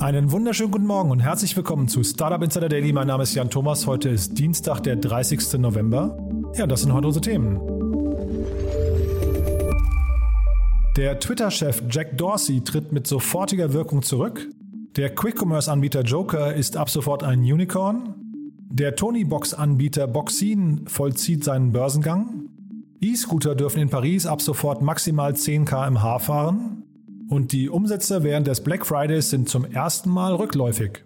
Einen 0.00 0.32
wunderschönen 0.32 0.70
guten 0.70 0.86
Morgen 0.86 1.10
und 1.10 1.20
herzlich 1.20 1.54
willkommen 1.54 1.86
zu 1.86 2.02
Startup 2.02 2.42
Insider 2.42 2.70
Daily. 2.70 2.90
Mein 2.90 3.06
Name 3.06 3.22
ist 3.22 3.34
Jan 3.34 3.50
Thomas. 3.50 3.86
Heute 3.86 4.08
ist 4.08 4.38
Dienstag, 4.38 4.80
der 4.80 4.96
30. 4.96 5.58
November. 5.58 6.16
Ja, 6.54 6.66
das 6.66 6.80
sind 6.80 6.94
heute 6.94 7.08
unsere 7.08 7.22
Themen. 7.22 7.60
Der 10.96 11.20
Twitter-Chef 11.20 11.82
Jack 11.90 12.16
Dorsey 12.16 12.62
tritt 12.64 12.92
mit 12.92 13.06
sofortiger 13.06 13.74
Wirkung 13.74 14.02
zurück. 14.02 14.48
Der 14.96 15.14
Quick-Commerce-Anbieter 15.14 16.00
Joker 16.00 16.54
ist 16.54 16.78
ab 16.78 16.88
sofort 16.88 17.22
ein 17.22 17.40
Unicorn. 17.40 18.14
Der 18.70 18.96
Tony-Box-Anbieter 18.96 20.06
Boxin 20.06 20.86
vollzieht 20.86 21.44
seinen 21.44 21.72
Börsengang. 21.72 22.48
E-Scooter 23.02 23.54
dürfen 23.54 23.82
in 23.82 23.90
Paris 23.90 24.24
ab 24.24 24.40
sofort 24.40 24.80
maximal 24.80 25.36
10 25.36 25.66
km/h 25.66 26.18
fahren. 26.20 26.84
Und 27.30 27.52
die 27.52 27.70
Umsätze 27.70 28.24
während 28.24 28.48
des 28.48 28.60
Black 28.60 28.84
Fridays 28.84 29.30
sind 29.30 29.48
zum 29.48 29.64
ersten 29.64 30.10
Mal 30.10 30.34
rückläufig. 30.34 31.04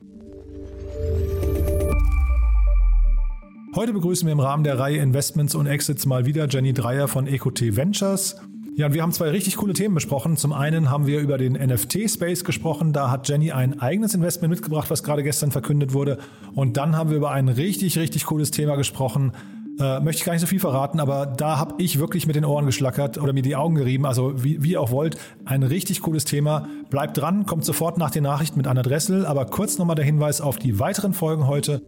Heute 3.76 3.92
begrüßen 3.92 4.26
wir 4.26 4.32
im 4.32 4.40
Rahmen 4.40 4.64
der 4.64 4.78
Reihe 4.78 4.98
Investments 4.98 5.54
und 5.54 5.66
Exits 5.66 6.06
mal 6.06 6.24
wieder 6.24 6.48
Jenny 6.48 6.72
Dreier 6.72 7.08
von 7.08 7.26
EcoT 7.26 7.76
Ventures. 7.76 8.36
Ja, 8.74 8.86
und 8.86 8.94
wir 8.94 9.02
haben 9.02 9.12
zwei 9.12 9.28
richtig 9.28 9.56
coole 9.56 9.74
Themen 9.74 9.94
besprochen. 9.94 10.38
Zum 10.38 10.54
einen 10.54 10.90
haben 10.90 11.06
wir 11.06 11.20
über 11.20 11.36
den 11.36 11.52
NFT-Space 11.52 12.42
gesprochen. 12.44 12.94
Da 12.94 13.10
hat 13.10 13.28
Jenny 13.28 13.52
ein 13.52 13.80
eigenes 13.80 14.14
Investment 14.14 14.50
mitgebracht, 14.50 14.90
was 14.90 15.02
gerade 15.02 15.22
gestern 15.22 15.50
verkündet 15.50 15.92
wurde. 15.92 16.16
Und 16.54 16.78
dann 16.78 16.96
haben 16.96 17.10
wir 17.10 17.18
über 17.18 17.32
ein 17.32 17.50
richtig, 17.50 17.98
richtig 17.98 18.24
cooles 18.24 18.50
Thema 18.50 18.76
gesprochen, 18.76 19.32
äh, 19.80 20.00
möchte 20.00 20.20
ich 20.20 20.24
gar 20.24 20.32
nicht 20.32 20.40
so 20.40 20.46
viel 20.46 20.60
verraten, 20.60 21.00
aber 21.00 21.26
da 21.26 21.58
habe 21.58 21.74
ich 21.78 21.98
wirklich 21.98 22.26
mit 22.26 22.36
den 22.36 22.44
Ohren 22.44 22.66
geschlackert 22.66 23.18
oder 23.18 23.32
mir 23.32 23.42
die 23.42 23.56
Augen 23.56 23.74
gerieben. 23.74 24.06
Also 24.06 24.44
wie, 24.44 24.62
wie 24.62 24.72
ihr 24.72 24.80
auch 24.80 24.90
wollt, 24.90 25.16
ein 25.44 25.62
richtig 25.62 26.02
cooles 26.02 26.24
Thema. 26.24 26.68
Bleibt 26.90 27.18
dran, 27.18 27.46
kommt 27.46 27.64
sofort 27.64 27.98
nach 27.98 28.10
den 28.10 28.22
Nachrichten 28.22 28.58
mit 28.58 28.66
Anna 28.66 28.82
Dressel. 28.82 29.26
Aber 29.26 29.46
kurz 29.46 29.78
nochmal 29.78 29.96
der 29.96 30.04
Hinweis 30.04 30.40
auf 30.40 30.58
die 30.58 30.78
weiteren 30.78 31.12
Folgen 31.12 31.46
heute. 31.46 31.82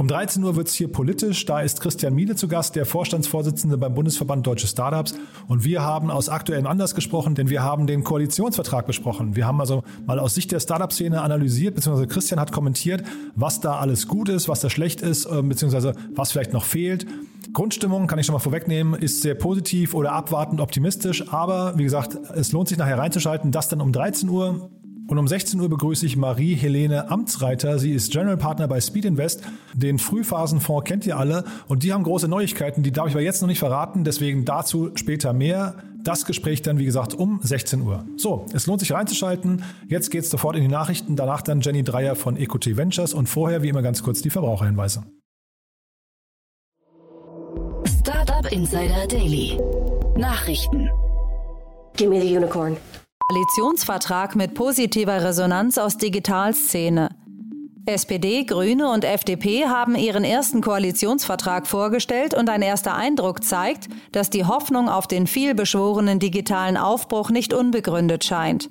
Um 0.00 0.08
13 0.08 0.42
Uhr 0.42 0.56
wird 0.56 0.68
es 0.68 0.72
hier 0.72 0.90
politisch. 0.90 1.44
Da 1.44 1.60
ist 1.60 1.82
Christian 1.82 2.14
Miele 2.14 2.34
zu 2.34 2.48
Gast, 2.48 2.74
der 2.74 2.86
Vorstandsvorsitzende 2.86 3.76
beim 3.76 3.94
Bundesverband 3.94 4.46
Deutsche 4.46 4.66
Startups. 4.66 5.12
Und 5.46 5.62
wir 5.62 5.82
haben 5.82 6.10
aus 6.10 6.30
aktuellem 6.30 6.66
Anlass 6.66 6.94
gesprochen, 6.94 7.34
denn 7.34 7.50
wir 7.50 7.62
haben 7.62 7.86
den 7.86 8.02
Koalitionsvertrag 8.02 8.86
besprochen. 8.86 9.36
Wir 9.36 9.46
haben 9.46 9.60
also 9.60 9.84
mal 10.06 10.18
aus 10.18 10.34
Sicht 10.34 10.52
der 10.52 10.60
Startup-Szene 10.60 11.20
analysiert, 11.20 11.74
beziehungsweise 11.74 12.08
Christian 12.08 12.40
hat 12.40 12.50
kommentiert, 12.50 13.04
was 13.34 13.60
da 13.60 13.76
alles 13.76 14.08
gut 14.08 14.30
ist, 14.30 14.48
was 14.48 14.60
da 14.60 14.70
schlecht 14.70 15.02
ist, 15.02 15.26
äh, 15.26 15.42
beziehungsweise 15.42 15.92
was 16.14 16.32
vielleicht 16.32 16.54
noch 16.54 16.64
fehlt. 16.64 17.06
Grundstimmung, 17.52 18.06
kann 18.06 18.18
ich 18.18 18.24
schon 18.24 18.32
mal 18.32 18.38
vorwegnehmen, 18.38 18.94
ist 18.94 19.20
sehr 19.20 19.34
positiv 19.34 19.92
oder 19.92 20.12
abwartend 20.12 20.62
optimistisch. 20.62 21.30
Aber 21.30 21.76
wie 21.76 21.84
gesagt, 21.84 22.16
es 22.34 22.52
lohnt 22.52 22.68
sich 22.68 22.78
nachher 22.78 22.96
reinzuschalten. 22.96 23.52
Das 23.52 23.68
dann 23.68 23.82
um 23.82 23.92
13 23.92 24.30
Uhr. 24.30 24.70
Und 25.10 25.18
um 25.18 25.26
16 25.26 25.58
Uhr 25.60 25.68
begrüße 25.68 26.06
ich 26.06 26.16
Marie-Helene 26.16 27.10
Amtsreiter. 27.10 27.80
Sie 27.80 27.90
ist 27.90 28.12
General 28.12 28.36
Partner 28.36 28.68
bei 28.68 28.80
Speed 28.80 29.06
Invest. 29.06 29.42
Den 29.74 29.98
Frühphasenfonds 29.98 30.84
kennt 30.84 31.04
ihr 31.04 31.18
alle. 31.18 31.42
Und 31.66 31.82
die 31.82 31.92
haben 31.92 32.04
große 32.04 32.28
Neuigkeiten. 32.28 32.84
Die 32.84 32.92
darf 32.92 33.08
ich 33.08 33.14
aber 33.14 33.22
jetzt 33.22 33.42
noch 33.42 33.48
nicht 33.48 33.58
verraten. 33.58 34.04
Deswegen 34.04 34.44
dazu 34.44 34.92
später 34.94 35.32
mehr. 35.32 35.82
Das 36.04 36.26
Gespräch 36.26 36.62
dann, 36.62 36.78
wie 36.78 36.84
gesagt, 36.84 37.14
um 37.14 37.40
16 37.42 37.80
Uhr. 37.80 38.04
So, 38.16 38.46
es 38.54 38.68
lohnt 38.68 38.78
sich 38.78 38.92
reinzuschalten. 38.92 39.64
Jetzt 39.88 40.12
geht's 40.12 40.30
sofort 40.30 40.54
in 40.54 40.62
die 40.62 40.68
Nachrichten. 40.68 41.16
Danach 41.16 41.42
dann 41.42 41.60
Jenny 41.60 41.82
Dreier 41.82 42.14
von 42.14 42.36
EcoT 42.36 42.76
Ventures 42.76 43.12
und 43.12 43.28
vorher, 43.28 43.64
wie 43.64 43.68
immer, 43.68 43.82
ganz 43.82 44.04
kurz 44.04 44.22
die 44.22 44.30
Verbraucherhinweise. 44.30 45.02
Startup 47.98 48.52
Insider 48.52 49.08
Daily. 49.08 49.58
Nachrichten. 50.16 50.88
Give 51.96 52.10
me 52.10 52.20
the 52.20 52.36
unicorn. 52.36 52.76
Koalitionsvertrag 53.30 54.34
mit 54.34 54.54
positiver 54.54 55.22
Resonanz 55.22 55.78
aus 55.78 55.96
Digitalszene. 55.96 57.10
SPD, 57.86 58.42
Grüne 58.42 58.90
und 58.90 59.04
FDP 59.04 59.68
haben 59.68 59.94
ihren 59.94 60.24
ersten 60.24 60.60
Koalitionsvertrag 60.60 61.68
vorgestellt 61.68 62.34
und 62.34 62.50
ein 62.50 62.60
erster 62.60 62.96
Eindruck 62.96 63.44
zeigt, 63.44 63.86
dass 64.10 64.30
die 64.30 64.46
Hoffnung 64.46 64.88
auf 64.88 65.06
den 65.06 65.28
vielbeschworenen 65.28 66.18
digitalen 66.18 66.76
Aufbruch 66.76 67.30
nicht 67.30 67.54
unbegründet 67.54 68.24
scheint. 68.24 68.68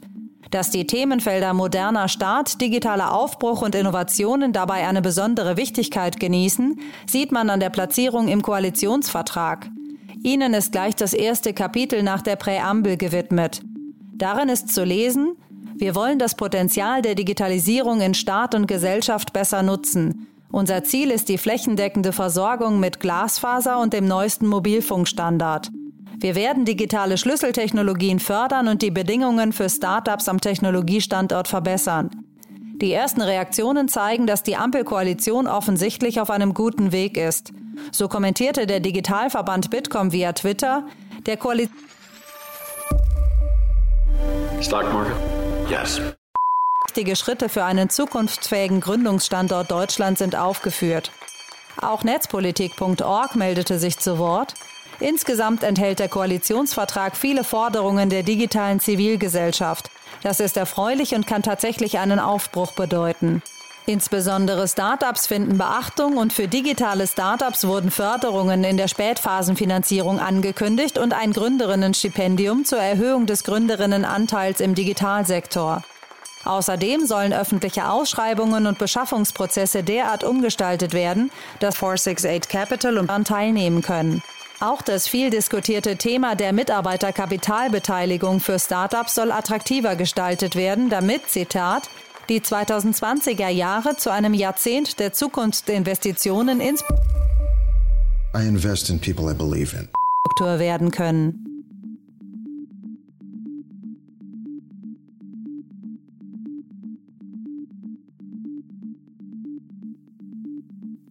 Dass 0.51 0.71
die 0.71 0.85
Themenfelder 0.85 1.53
moderner 1.53 2.09
Staat, 2.09 2.59
digitaler 2.59 3.13
Aufbruch 3.13 3.61
und 3.61 3.75
Innovationen 3.75 4.51
dabei 4.51 4.85
eine 4.85 5.01
besondere 5.01 5.55
Wichtigkeit 5.55 6.19
genießen, 6.19 6.81
sieht 7.07 7.31
man 7.31 7.49
an 7.49 7.61
der 7.61 7.69
Platzierung 7.69 8.27
im 8.27 8.41
Koalitionsvertrag. 8.41 9.69
Ihnen 10.21 10.53
ist 10.53 10.73
gleich 10.73 10.97
das 10.97 11.13
erste 11.13 11.53
Kapitel 11.53 12.03
nach 12.03 12.21
der 12.21 12.35
Präambel 12.35 12.97
gewidmet. 12.97 13.61
Darin 14.19 14.49
ist 14.49 14.73
zu 14.73 14.83
lesen, 14.83 15.37
wir 15.77 15.95
wollen 15.95 16.19
das 16.19 16.35
Potenzial 16.35 17.01
der 17.01 17.15
Digitalisierung 17.15 18.01
in 18.01 18.13
Staat 18.13 18.53
und 18.53 18.67
Gesellschaft 18.67 19.31
besser 19.31 19.63
nutzen. 19.63 20.27
Unser 20.51 20.83
Ziel 20.83 21.09
ist 21.09 21.29
die 21.29 21.37
flächendeckende 21.37 22.11
Versorgung 22.11 22.81
mit 22.81 22.99
Glasfaser 22.99 23.79
und 23.79 23.93
dem 23.93 24.09
neuesten 24.09 24.45
Mobilfunkstandard. 24.47 25.69
Wir 26.17 26.35
werden 26.35 26.65
digitale 26.65 27.17
Schlüsseltechnologien 27.17 28.19
fördern 28.19 28.67
und 28.67 28.81
die 28.81 28.91
Bedingungen 28.91 29.53
für 29.53 29.69
Startups 29.69 30.27
am 30.27 30.41
Technologiestandort 30.41 31.47
verbessern. 31.47 32.09
Die 32.81 32.91
ersten 32.91 33.21
Reaktionen 33.21 33.87
zeigen, 33.87 34.27
dass 34.27 34.43
die 34.43 34.57
Ampelkoalition 34.57 35.47
offensichtlich 35.47 36.19
auf 36.19 36.29
einem 36.29 36.53
guten 36.53 36.91
Weg 36.91 37.15
ist. 37.15 37.53
So 37.93 38.09
kommentierte 38.09 38.67
der 38.67 38.81
Digitalverband 38.81 39.69
Bitkom 39.69 40.11
via 40.11 40.33
Twitter, 40.33 40.85
der 41.25 41.37
Koalition 41.37 41.77
Stock 44.61 44.91
market? 44.93 45.15
Yes. 45.69 46.01
Wichtige 46.87 47.15
Schritte 47.15 47.49
für 47.49 47.63
einen 47.63 47.89
zukunftsfähigen 47.89 48.81
Gründungsstandort 48.81 49.69
Deutschland 49.69 50.17
sind 50.17 50.35
aufgeführt. 50.35 51.11
Auch 51.81 52.03
netzpolitik.org 52.03 53.35
meldete 53.35 53.79
sich 53.79 53.97
zu 53.99 54.17
Wort. 54.17 54.53
Insgesamt 54.99 55.63
enthält 55.63 55.99
der 55.99 56.09
Koalitionsvertrag 56.09 57.15
viele 57.15 57.43
Forderungen 57.43 58.09
der 58.09 58.23
digitalen 58.23 58.79
Zivilgesellschaft. 58.79 59.89
Das 60.23 60.39
ist 60.39 60.57
erfreulich 60.57 61.15
und 61.15 61.25
kann 61.25 61.43
tatsächlich 61.43 61.99
einen 61.99 62.19
Aufbruch 62.19 62.73
bedeuten. 62.73 63.41
Insbesondere 63.89 64.67
Startups 64.67 65.25
finden 65.25 65.57
Beachtung 65.57 66.17
und 66.17 66.31
für 66.31 66.47
digitale 66.47 67.07
Startups 67.07 67.65
wurden 67.65 67.89
Förderungen 67.89 68.63
in 68.63 68.77
der 68.77 68.87
Spätphasenfinanzierung 68.87 70.19
angekündigt 70.19 70.99
und 70.99 71.11
ein 71.11 71.33
Gründerinnenstipendium 71.33 72.65
zur 72.65 72.77
Erhöhung 72.77 73.25
des 73.25 73.43
Gründerinnenanteils 73.43 74.61
im 74.61 74.75
Digitalsektor. 74.75 75.81
Außerdem 76.45 77.07
sollen 77.07 77.33
öffentliche 77.33 77.89
Ausschreibungen 77.89 78.67
und 78.67 78.77
Beschaffungsprozesse 78.77 79.81
derart 79.81 80.23
umgestaltet 80.23 80.93
werden, 80.93 81.31
dass 81.59 81.75
468 81.75 82.47
Capital 82.47 82.99
und 82.99 83.09
teilnehmen 83.25 83.81
können. 83.81 84.21
Auch 84.59 84.83
das 84.83 85.07
viel 85.07 85.31
diskutierte 85.31 85.95
Thema 85.95 86.35
der 86.35 86.53
Mitarbeiterkapitalbeteiligung 86.53 88.39
für 88.39 88.59
Startups 88.59 89.15
soll 89.15 89.31
attraktiver 89.31 89.95
gestaltet 89.95 90.55
werden, 90.55 90.89
damit, 90.89 91.27
Zitat, 91.27 91.89
die 92.29 92.41
2020er 92.41 93.49
Jahre 93.49 93.95
zu 93.97 94.11
einem 94.11 94.33
Jahrzehnt 94.33 94.99
der 94.99 95.13
Zukunftsinvestitionen 95.13 96.61
ins 96.61 96.83
invest 98.35 98.89
in 98.89 98.99
people 98.99 99.31
I 99.31 99.33
believe 99.33 99.75
in. 99.75 99.89
Struktur 100.27 100.59
werden 100.59 100.91
können. 100.91 101.45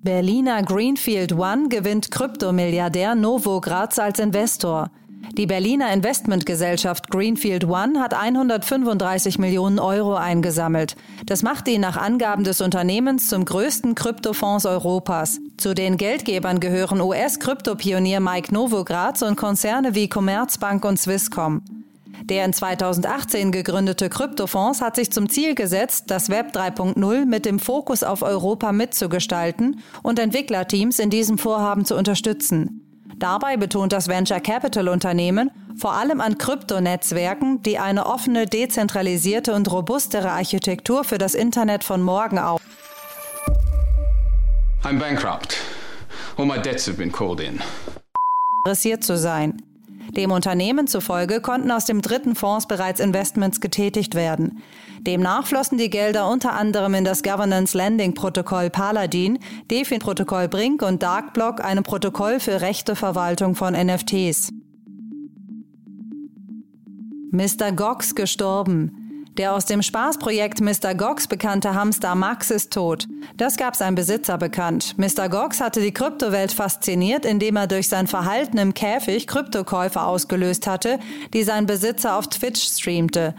Berliner 0.03 0.63
Greenfield 0.63 1.33
One 1.33 1.69
gewinnt 1.69 2.11
Kryptomilliardär 2.11 3.15
Novo 3.15 3.61
Graz 3.61 3.99
als 3.99 4.21
Investor. 4.21 4.91
Die 5.33 5.47
Berliner 5.47 5.93
Investmentgesellschaft 5.93 7.11
Greenfield 7.11 7.65
One 7.65 8.01
hat 8.01 8.15
135 8.15 9.39
Millionen 9.39 9.79
Euro 9.79 10.15
eingesammelt. 10.15 10.97
Das 11.27 11.43
macht 11.43 11.69
ihn 11.69 11.81
nach 11.81 11.97
Angaben 11.97 12.45
des 12.45 12.61
Unternehmens 12.61 13.29
zum 13.29 13.45
größten 13.45 13.95
Kryptofonds 13.95 14.67
Europas. 14.67 15.41
Zu 15.57 15.75
den 15.75 15.97
Geldgebern 15.97 16.61
gehören 16.61 17.01
US-Kryptopionier 17.01 18.21
Mike 18.21 18.53
Novogratz 18.53 19.23
und 19.23 19.37
Konzerne 19.37 19.95
wie 19.95 20.09
Commerzbank 20.09 20.85
und 20.85 20.99
Swisscom. 20.99 21.63
Der 22.25 22.45
in 22.45 22.53
2018 22.53 23.53
gegründete 23.53 24.09
Kryptofonds 24.09 24.81
hat 24.81 24.97
sich 24.97 25.13
zum 25.13 25.29
Ziel 25.29 25.55
gesetzt, 25.55 26.05
das 26.09 26.31
Web 26.31 26.55
3.0 26.55 27.27
mit 27.27 27.47
dem 27.47 27.59
Fokus 27.59 28.03
auf 28.03 28.23
Europa 28.23 28.73
mitzugestalten 28.73 29.81
und 30.03 30.19
Entwicklerteams 30.19 30.99
in 30.99 31.11
diesem 31.11 31.39
Vorhaben 31.39 31.85
zu 31.85 31.97
unterstützen. 31.97 32.88
Dabei 33.19 33.57
betont 33.57 33.93
das 33.93 34.07
Venture 34.07 34.41
Capital 34.41 34.89
Unternehmen 34.89 35.51
vor 35.77 35.93
allem 35.93 36.21
an 36.21 36.39
Kryptonetzwerken, 36.39 37.63
die 37.63 37.79
eine 37.79 38.07
offene, 38.07 38.47
dezentralisierte 38.47 39.55
und 39.55 39.71
robustere 39.71 40.31
Architektur 40.31 41.05
für 41.05 41.19
das 41.19 41.35
Internet 41.35 41.85
von 41.85 42.03
morgen 42.03 42.39
auf. 42.39 42.61
I'm 44.85 44.99
bankrupt. 44.99 45.57
All 46.37 46.47
my 46.47 46.59
debts 46.61 46.87
have 46.87 46.97
been 46.97 47.11
called 47.11 47.41
in. 47.41 47.61
Interessiert 48.65 49.03
zu 49.03 49.17
sein. 49.17 49.63
Dem 50.17 50.31
Unternehmen 50.31 50.87
zufolge 50.87 51.41
konnten 51.41 51.71
aus 51.71 51.85
dem 51.85 52.03
dritten 52.03 52.35
Fonds 52.35 52.67
bereits 52.67 53.01
Investments 53.01 53.61
getätigt 53.61 54.15
werden. 54.15 54.63
Demnach 55.01 55.47
flossen 55.47 55.79
die 55.79 55.91
Gelder 55.91 56.29
unter 56.29 56.55
anderem 56.55 56.95
in 56.95 57.05
das 57.05 57.23
Governance 57.23 57.77
Lending 57.77 58.15
Protokoll 58.15 58.71
Paladin, 58.71 59.39
DeFi 59.71 59.99
Protokoll 59.99 60.49
Brink 60.49 60.83
und 60.83 61.03
Darkblock, 61.03 61.65
einem 61.65 61.85
Protokoll 61.85 62.41
für 62.41 62.61
rechte 62.61 62.97
Verwaltung 62.97 63.55
von 63.55 63.75
NFTs. 63.75 64.53
Mr. 67.31 67.73
Gox 67.73 68.15
gestorben. 68.15 69.08
Der 69.39 69.55
aus 69.55 69.67
dem 69.67 69.83
Spaßprojekt 69.83 70.61
Mr. 70.61 70.97
Gox 70.97 71.29
bekannte 71.29 71.73
Hamster 71.73 72.17
Max 72.17 72.51
ist 72.51 72.73
tot. 72.73 73.07
Das 73.37 73.57
gab 73.57 73.77
sein 73.77 73.95
Besitzer 73.95 74.37
bekannt. 74.37 74.97
Mr. 74.99 75.29
Gox 75.29 75.61
hatte 75.61 75.81
die 75.81 75.93
Kryptowelt 75.93 76.51
fasziniert, 76.51 77.25
indem 77.25 77.55
er 77.55 77.69
durch 77.69 77.89
sein 77.89 78.09
Verhalten 78.09 78.59
im 78.59 78.75
Käfig 78.75 79.29
Kryptokäufe 79.29 80.03
ausgelöst 80.03 80.67
hatte, 80.67 80.99
die 81.35 81.45
sein 81.45 81.67
Besitzer 81.67 82.17
auf 82.17 82.27
Twitch 82.27 82.61
streamte. 82.61 83.37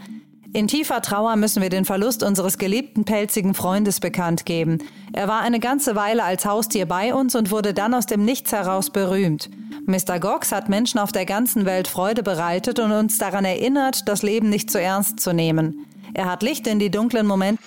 In 0.54 0.68
tiefer 0.68 1.02
Trauer 1.02 1.36
müssen 1.36 1.62
wir 1.62 1.68
den 1.68 1.84
Verlust 1.84 2.22
unseres 2.22 2.56
geliebten 2.56 3.04
pelzigen 3.04 3.52
Freundes 3.52 4.00
bekannt 4.00 4.46
geben. 4.46 4.78
Er 5.12 5.28
war 5.28 5.42
eine 5.42 5.60
ganze 5.60 5.96
Weile 5.96 6.24
als 6.24 6.46
Haustier 6.46 6.86
bei 6.86 7.12
uns 7.14 7.34
und 7.34 7.50
wurde 7.50 7.74
dann 7.74 7.92
aus 7.92 8.06
dem 8.06 8.24
Nichts 8.24 8.52
heraus 8.52 8.88
berühmt. 8.88 9.50
Mr. 9.84 10.18
Gox 10.18 10.50
hat 10.50 10.70
Menschen 10.70 10.98
auf 10.98 11.12
der 11.12 11.26
ganzen 11.26 11.66
Welt 11.66 11.88
Freude 11.88 12.22
bereitet 12.22 12.78
und 12.78 12.90
uns 12.90 13.18
daran 13.18 13.44
erinnert, 13.44 14.08
das 14.08 14.22
Leben 14.22 14.48
nicht 14.48 14.70
zu 14.70 14.80
ernst 14.80 15.20
zu 15.20 15.32
nehmen. 15.34 15.86
Er 16.14 16.26
hat 16.26 16.42
Licht 16.42 16.66
in 16.66 16.78
die 16.78 16.90
dunklen 16.90 17.26
Momente 17.26 17.62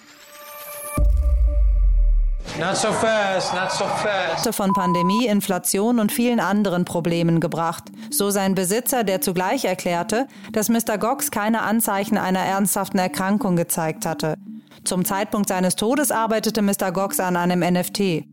Not 2.59 2.77
so 2.77 2.91
fast, 2.91 3.51
not 3.55 3.71
so 3.71 3.85
fast. 3.85 4.53
von 4.55 4.73
Pandemie, 4.73 5.25
Inflation 5.25 5.99
und 5.99 6.11
vielen 6.11 6.39
anderen 6.39 6.85
Problemen 6.85 7.39
gebracht. 7.39 7.85
So 8.11 8.29
sein 8.29 8.53
Besitzer, 8.53 9.03
der 9.03 9.21
zugleich 9.21 9.65
erklärte, 9.65 10.27
dass 10.51 10.69
Mr. 10.69 10.99
Gox 10.99 11.31
keine 11.31 11.63
Anzeichen 11.63 12.17
einer 12.17 12.41
ernsthaften 12.41 12.99
Erkrankung 12.99 13.55
gezeigt 13.55 14.05
hatte. 14.05 14.35
Zum 14.83 15.03
Zeitpunkt 15.03 15.49
seines 15.49 15.75
Todes 15.75 16.11
arbeitete 16.11 16.61
Mr. 16.61 16.91
Gox 16.91 17.19
an 17.19 17.37
einem 17.37 17.61
NFT. 17.61 18.25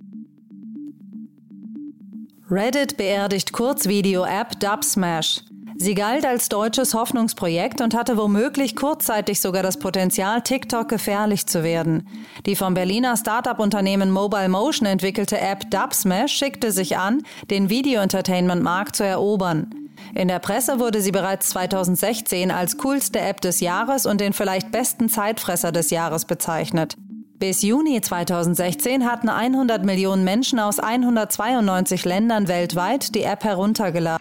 Reddit 2.50 2.98
beerdigt 2.98 3.52
Kurzvideo-App 3.52 4.60
Dubsmash. 4.60 5.44
Sie 5.82 5.94
galt 5.94 6.26
als 6.26 6.50
deutsches 6.50 6.92
Hoffnungsprojekt 6.92 7.80
und 7.80 7.94
hatte 7.94 8.18
womöglich 8.18 8.76
kurzzeitig 8.76 9.40
sogar 9.40 9.62
das 9.62 9.78
Potenzial, 9.78 10.42
TikTok 10.42 10.90
gefährlich 10.90 11.46
zu 11.46 11.64
werden. 11.64 12.06
Die 12.44 12.54
vom 12.54 12.74
Berliner 12.74 13.16
Startup-Unternehmen 13.16 14.10
Mobile 14.10 14.50
Motion 14.50 14.86
entwickelte 14.86 15.40
App 15.40 15.70
Dubsmash 15.70 16.34
schickte 16.34 16.70
sich 16.70 16.98
an, 16.98 17.22
den 17.48 17.70
Video-Entertainment-Markt 17.70 18.94
zu 18.94 19.04
erobern. 19.04 19.70
In 20.14 20.28
der 20.28 20.40
Presse 20.40 20.80
wurde 20.80 21.00
sie 21.00 21.12
bereits 21.12 21.48
2016 21.48 22.50
als 22.50 22.76
coolste 22.76 23.18
App 23.20 23.40
des 23.40 23.60
Jahres 23.60 24.04
und 24.04 24.20
den 24.20 24.34
vielleicht 24.34 24.70
besten 24.72 25.08
Zeitfresser 25.08 25.72
des 25.72 25.88
Jahres 25.88 26.26
bezeichnet. 26.26 26.94
Bis 27.38 27.62
Juni 27.62 28.02
2016 28.02 29.10
hatten 29.10 29.30
100 29.30 29.82
Millionen 29.86 30.24
Menschen 30.24 30.60
aus 30.60 30.78
192 30.78 32.04
Ländern 32.04 32.48
weltweit 32.48 33.14
die 33.14 33.22
App 33.22 33.44
heruntergeladen 33.44 34.20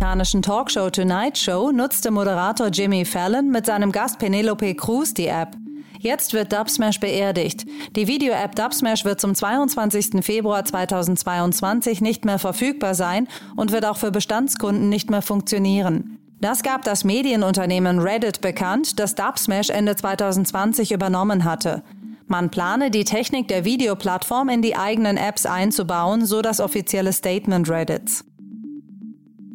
amerikanischen 0.00 0.42
Talkshow 0.42 0.90
Tonight 0.90 1.36
Show 1.36 1.72
nutzte 1.72 2.12
Moderator 2.12 2.68
Jimmy 2.68 3.04
Fallon 3.04 3.50
mit 3.50 3.66
seinem 3.66 3.90
Gast 3.90 4.20
Penelope 4.20 4.76
Cruz 4.76 5.12
die 5.12 5.26
App. 5.26 5.56
Jetzt 5.98 6.32
wird 6.34 6.52
Dubsmash 6.52 7.00
beerdigt. 7.00 7.66
Die 7.96 8.06
Video-App 8.06 8.54
Dubsmash 8.54 9.04
wird 9.04 9.20
zum 9.20 9.34
22. 9.34 10.24
Februar 10.24 10.64
2022 10.64 12.00
nicht 12.00 12.24
mehr 12.24 12.38
verfügbar 12.38 12.94
sein 12.94 13.26
und 13.56 13.72
wird 13.72 13.84
auch 13.84 13.96
für 13.96 14.12
Bestandskunden 14.12 14.88
nicht 14.88 15.10
mehr 15.10 15.20
funktionieren. 15.22 16.20
Das 16.40 16.62
gab 16.62 16.84
das 16.84 17.02
Medienunternehmen 17.02 17.98
Reddit 17.98 18.40
bekannt, 18.40 19.00
das 19.00 19.16
Dubsmash 19.16 19.68
Ende 19.68 19.96
2020 19.96 20.92
übernommen 20.92 21.42
hatte. 21.42 21.82
Man 22.28 22.50
plane, 22.50 22.92
die 22.92 23.04
Technik 23.04 23.48
der 23.48 23.64
Videoplattform 23.64 24.48
in 24.48 24.62
die 24.62 24.76
eigenen 24.76 25.16
Apps 25.16 25.44
einzubauen, 25.44 26.24
so 26.24 26.40
das 26.40 26.60
offizielle 26.60 27.12
Statement 27.12 27.68
Reddits. 27.68 28.27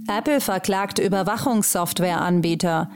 Apple 0.07 0.41
verklagt 0.41 0.99
Überwachungssoftwareanbieter. 0.99 2.89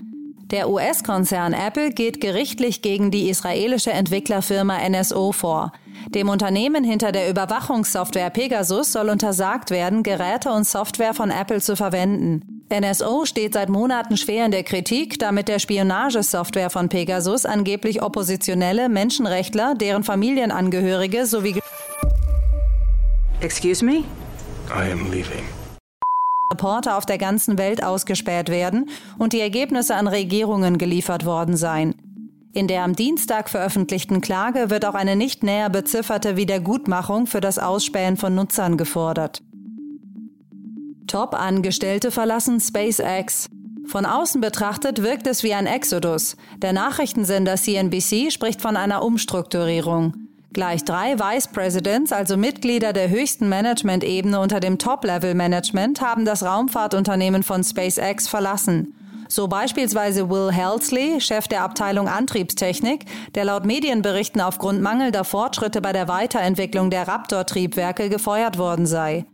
Der 0.51 0.69
US-Konzern 0.69 1.53
Apple 1.53 1.91
geht 1.91 2.21
gerichtlich 2.21 2.81
gegen 2.81 3.11
die 3.11 3.29
israelische 3.29 3.91
Entwicklerfirma 3.91 4.77
NSO 4.89 5.31
vor. 5.31 5.71
Dem 6.09 6.29
Unternehmen 6.29 6.83
hinter 6.83 7.11
der 7.11 7.29
Überwachungssoftware 7.29 8.29
Pegasus 8.29 8.91
soll 8.91 9.09
untersagt 9.09 9.71
werden, 9.71 10.03
Geräte 10.03 10.51
und 10.51 10.65
Software 10.65 11.13
von 11.13 11.31
Apple 11.31 11.61
zu 11.61 11.75
verwenden. 11.75 12.63
NSO 12.69 13.25
steht 13.25 13.53
seit 13.53 13.69
Monaten 13.69 14.17
schwer 14.17 14.45
in 14.45 14.51
der 14.51 14.63
Kritik, 14.63 15.19
da 15.19 15.31
mit 15.31 15.47
der 15.47 15.59
Spionagesoftware 15.59 16.69
von 16.69 16.89
Pegasus 16.89 17.45
angeblich 17.45 18.01
oppositionelle 18.01 18.89
Menschenrechtler, 18.89 19.75
deren 19.75 20.03
Familienangehörige 20.03 21.25
sowie 21.25 21.59
Excuse 23.39 23.83
me? 23.83 24.03
I 24.69 24.91
am 24.91 25.09
leaving. 25.11 25.56
Reporter 26.51 26.97
auf 26.97 27.05
der 27.05 27.17
ganzen 27.17 27.57
Welt 27.57 27.83
ausgespäht 27.83 28.49
werden 28.49 28.89
und 29.17 29.33
die 29.33 29.41
Ergebnisse 29.41 29.95
an 29.95 30.07
Regierungen 30.07 30.77
geliefert 30.77 31.25
worden 31.25 31.57
seien. 31.57 31.95
In 32.53 32.67
der 32.67 32.83
am 32.83 32.95
Dienstag 32.95 33.49
veröffentlichten 33.49 34.21
Klage 34.21 34.69
wird 34.69 34.85
auch 34.85 34.95
eine 34.95 35.15
nicht 35.15 35.43
näher 35.43 35.69
bezifferte 35.69 36.37
Wiedergutmachung 36.37 37.27
für 37.27 37.41
das 37.41 37.59
Ausspähen 37.59 38.17
von 38.17 38.33
Nutzern 38.33 38.77
gefordert. 38.77 39.43
Top-Angestellte 41.05 42.11
verlassen 42.11 42.59
SpaceX. 42.59 43.49
Von 43.85 44.05
außen 44.05 44.41
betrachtet 44.41 45.01
wirkt 45.01 45.27
es 45.27 45.43
wie 45.43 45.53
ein 45.53 45.67
Exodus. 45.67 46.35
Der 46.57 46.73
Nachrichtensender 46.73 47.55
CNBC 47.55 48.31
spricht 48.31 48.61
von 48.61 48.75
einer 48.75 49.03
Umstrukturierung. 49.03 50.26
Gleich 50.57 50.83
drei 50.83 51.19
Vice 51.19 51.49
Presidents, 51.49 52.11
also 52.11 52.35
Mitglieder 52.35 52.91
der 52.91 53.11
höchsten 53.11 53.47
Management-Ebene 53.47 54.39
unter 54.39 54.59
dem 54.59 54.79
Top-Level-Management, 54.79 56.01
haben 56.01 56.25
das 56.25 56.41
Raumfahrtunternehmen 56.41 57.43
von 57.43 57.63
SpaceX 57.63 58.27
verlassen. 58.27 58.95
So 59.27 59.47
beispielsweise 59.47 60.31
Will 60.31 60.51
Helsley, 60.51 61.21
Chef 61.21 61.47
der 61.47 61.61
Abteilung 61.61 62.07
Antriebstechnik, 62.07 63.05
der 63.35 63.45
laut 63.45 63.67
Medienberichten 63.67 64.41
aufgrund 64.41 64.81
mangelnder 64.81 65.25
Fortschritte 65.25 65.79
bei 65.79 65.93
der 65.93 66.07
Weiterentwicklung 66.07 66.89
der 66.89 67.07
Raptor-Triebwerke 67.07 68.09
gefeuert 68.09 68.57
worden 68.57 68.87
sei. 68.87 69.25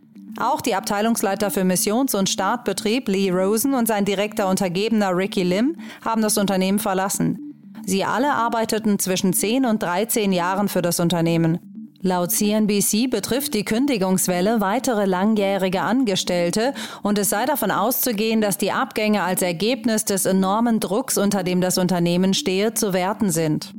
Auch 0.42 0.60
die 0.60 0.76
Abteilungsleiter 0.76 1.52
für 1.52 1.64
Missions- 1.64 2.16
und 2.16 2.28
Startbetrieb 2.28 3.08
Lee 3.08 3.32
Rosen 3.32 3.76
und 3.76 3.88
sein 3.88 4.04
direkter 4.04 4.50
Untergebener 4.50 5.16
Ricky 5.16 5.44
Lim 5.44 5.78
haben 6.04 6.22
das 6.22 6.38
Unternehmen 6.38 6.80
verlassen. 6.80 7.53
Sie 7.86 8.04
alle 8.06 8.34
arbeiteten 8.34 8.98
zwischen 9.00 9.34
10 9.34 9.66
und 9.66 9.84
13 9.84 10.32
Jahren 10.32 10.70
für 10.70 10.82
das 10.82 11.00
Unternehmen. 11.00 11.60
Laut 12.06 12.32
CNBC 12.32 13.10
betrifft 13.10 13.54
die 13.54 13.64
Kündigungswelle 13.64 14.60
weitere 14.60 15.06
langjährige 15.06 15.82
Angestellte 15.82 16.74
und 17.02 17.18
es 17.18 17.30
sei 17.30 17.46
davon 17.46 17.72
auszugehen, 17.72 18.42
dass 18.42 18.58
die 18.58 18.74
Abgänge 18.74 19.24
als 19.24 19.42
Ergebnis 19.42 20.04
des 20.04 20.26
enormen 20.26 20.82
Drucks, 20.82 21.18
unter 21.18 21.44
dem 21.44 21.62
das 21.62 21.78
Unternehmen 21.78 22.34
stehe, 22.34 22.74
zu 22.74 22.92
werten 22.92 23.32
sind. 23.32 23.74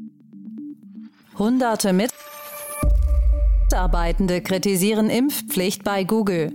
Hunderte 1.38 1.92
Mitarbeitende 3.70 4.40
kritisieren 4.40 5.10
Impfpflicht 5.10 5.84
bei 5.84 6.04
Google. 6.04 6.52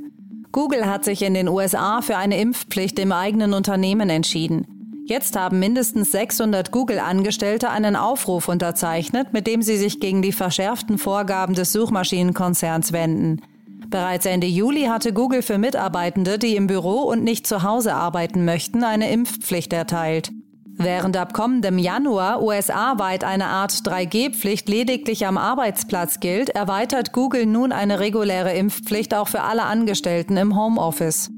Google 0.51 0.87
hat 0.87 1.05
sich 1.05 1.21
in 1.21 1.35
den 1.35 1.47
USA 1.47 2.01
für 2.01 2.17
eine 2.17 2.39
Impfpflicht 2.41 2.97
im 2.97 3.11
eigenen 3.11 3.53
Unternehmen 3.53 4.09
entschieden. 4.09 4.78
Jetzt 5.09 5.35
haben 5.35 5.57
mindestens 5.57 6.11
600 6.11 6.71
Google-Angestellte 6.71 7.71
einen 7.71 7.95
Aufruf 7.95 8.47
unterzeichnet, 8.47 9.33
mit 9.33 9.47
dem 9.47 9.63
sie 9.63 9.75
sich 9.75 9.99
gegen 9.99 10.21
die 10.21 10.31
verschärften 10.31 10.99
Vorgaben 10.99 11.55
des 11.55 11.71
Suchmaschinenkonzerns 11.71 12.91
wenden. 12.91 13.41
Bereits 13.87 14.27
Ende 14.27 14.45
Juli 14.45 14.83
hatte 14.83 15.11
Google 15.11 15.41
für 15.41 15.57
Mitarbeitende, 15.57 16.37
die 16.37 16.55
im 16.55 16.67
Büro 16.67 17.01
und 17.01 17.23
nicht 17.23 17.47
zu 17.47 17.63
Hause 17.63 17.95
arbeiten 17.95 18.45
möchten, 18.45 18.83
eine 18.83 19.09
Impfpflicht 19.09 19.73
erteilt. 19.73 20.29
Während 20.77 21.17
ab 21.17 21.33
kommendem 21.33 21.79
Januar 21.79 22.43
USA-weit 22.43 23.23
eine 23.23 23.47
Art 23.47 23.71
3G-Pflicht 23.71 24.69
lediglich 24.69 25.25
am 25.25 25.39
Arbeitsplatz 25.39 26.19
gilt, 26.19 26.49
erweitert 26.51 27.13
Google 27.13 27.47
nun 27.47 27.71
eine 27.71 27.99
reguläre 27.99 28.53
Impfpflicht 28.53 29.15
auch 29.15 29.27
für 29.27 29.41
alle 29.41 29.63
Angestellten 29.63 30.37
im 30.37 30.55
Homeoffice. 30.55 31.31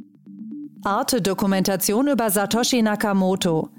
Arte-Dokumentation 0.84 2.08
über 2.08 2.32
Satoshi 2.32 2.82
Nakamoto. 2.82 3.70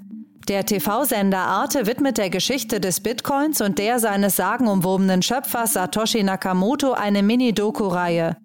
Der 0.47 0.65
TV-Sender 0.65 1.37
Arte 1.39 1.85
widmet 1.85 2.17
der 2.17 2.29
Geschichte 2.29 2.79
des 2.79 3.01
Bitcoins 3.01 3.59
und 3.59 3.77
der 3.77 3.99
seines 3.99 4.37
sagenumwobenen 4.37 5.21
Schöpfers 5.21 5.73
Satoshi 5.73 6.23
Nakamoto 6.23 6.93
eine 6.93 7.21
Mini-Doku-Reihe. 7.21 8.37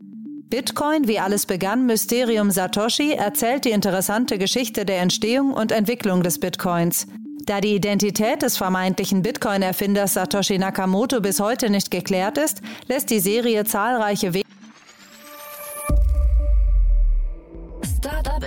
Bitcoin, 0.50 1.06
wie 1.06 1.20
alles 1.20 1.46
begann, 1.46 1.86
Mysterium 1.86 2.50
Satoshi, 2.50 3.12
erzählt 3.12 3.64
die 3.64 3.70
interessante 3.70 4.38
Geschichte 4.38 4.84
der 4.84 5.02
Entstehung 5.02 5.52
und 5.52 5.70
Entwicklung 5.70 6.24
des 6.24 6.40
Bitcoins. 6.40 7.06
Da 7.46 7.60
die 7.60 7.76
Identität 7.76 8.42
des 8.42 8.56
vermeintlichen 8.56 9.22
Bitcoin-Erfinders 9.22 10.14
Satoshi 10.14 10.58
Nakamoto 10.58 11.20
bis 11.20 11.38
heute 11.38 11.70
nicht 11.70 11.92
geklärt 11.92 12.38
ist, 12.38 12.60
lässt 12.88 13.10
die 13.10 13.20
Serie 13.20 13.64
zahlreiche 13.64 14.34
Wege 14.34 14.47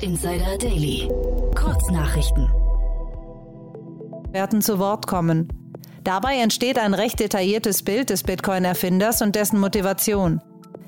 Insider 0.01 0.57
Daily. 0.57 1.07
Kurznachrichten. 1.55 2.49
Werden 4.31 4.63
zu 4.63 4.79
Wort 4.79 5.05
kommen. 5.05 5.47
Dabei 6.03 6.37
entsteht 6.37 6.79
ein 6.79 6.95
recht 6.95 7.19
detailliertes 7.19 7.83
Bild 7.83 8.09
des 8.09 8.23
Bitcoin-Erfinders 8.23 9.21
und 9.21 9.35
dessen 9.35 9.59
Motivation. 9.59 10.41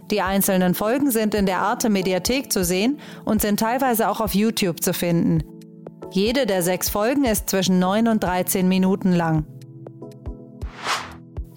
Die 0.09 0.21
einzelnen 0.21 0.73
Folgen 0.73 1.11
sind 1.11 1.35
in 1.35 1.45
der 1.45 1.59
Arte 1.59 1.91
Mediathek 1.91 2.51
zu 2.51 2.63
sehen 2.63 2.99
und 3.23 3.41
sind 3.41 3.59
teilweise 3.59 4.09
auch 4.09 4.19
auf 4.19 4.33
YouTube 4.33 4.81
zu 4.81 4.93
finden. 4.95 5.43
Jede 6.09 6.47
der 6.47 6.63
sechs 6.63 6.89
Folgen 6.89 7.23
ist 7.23 7.51
zwischen 7.51 7.77
9 7.77 8.07
und 8.07 8.23
13 8.23 8.67
Minuten 8.67 9.11
lang. 9.11 9.45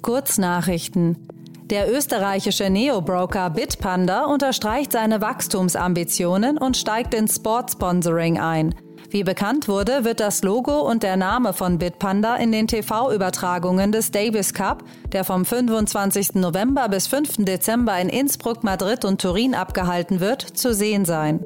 Kurznachrichten. 0.03 1.27
Der 1.71 1.93
österreichische 1.93 2.71
Neo-Broker 2.71 3.51
Bitpanda 3.51 4.27
unterstreicht 4.27 4.93
seine 4.93 5.21
Wachstumsambitionen 5.21 6.59
und 6.59 6.77
steigt 6.77 7.13
ins 7.13 7.35
Sportsponsoring 7.35 8.39
ein. 8.39 8.73
Wie 9.11 9.25
bekannt 9.25 9.67
wurde, 9.67 10.05
wird 10.05 10.21
das 10.21 10.45
Logo 10.45 10.89
und 10.89 11.03
der 11.03 11.17
Name 11.17 11.53
von 11.53 11.79
Bitpanda 11.79 12.37
in 12.37 12.53
den 12.53 12.69
TV-Übertragungen 12.69 13.91
des 13.91 14.13
Davis 14.13 14.55
Cup, 14.55 14.85
der 15.11 15.25
vom 15.25 15.45
25. 15.45 16.35
November 16.35 16.89
bis 16.89 17.09
5. 17.09 17.45
Dezember 17.45 17.99
in 17.99 18.11
Innsbruck, 18.11 18.63
Madrid 18.63 19.05
und 19.05 19.21
Turin 19.21 19.57
abgehalten 19.57 20.21
wird, 20.21 20.43
zu 20.43 20.73
sehen 20.73 21.05
sein. 21.05 21.41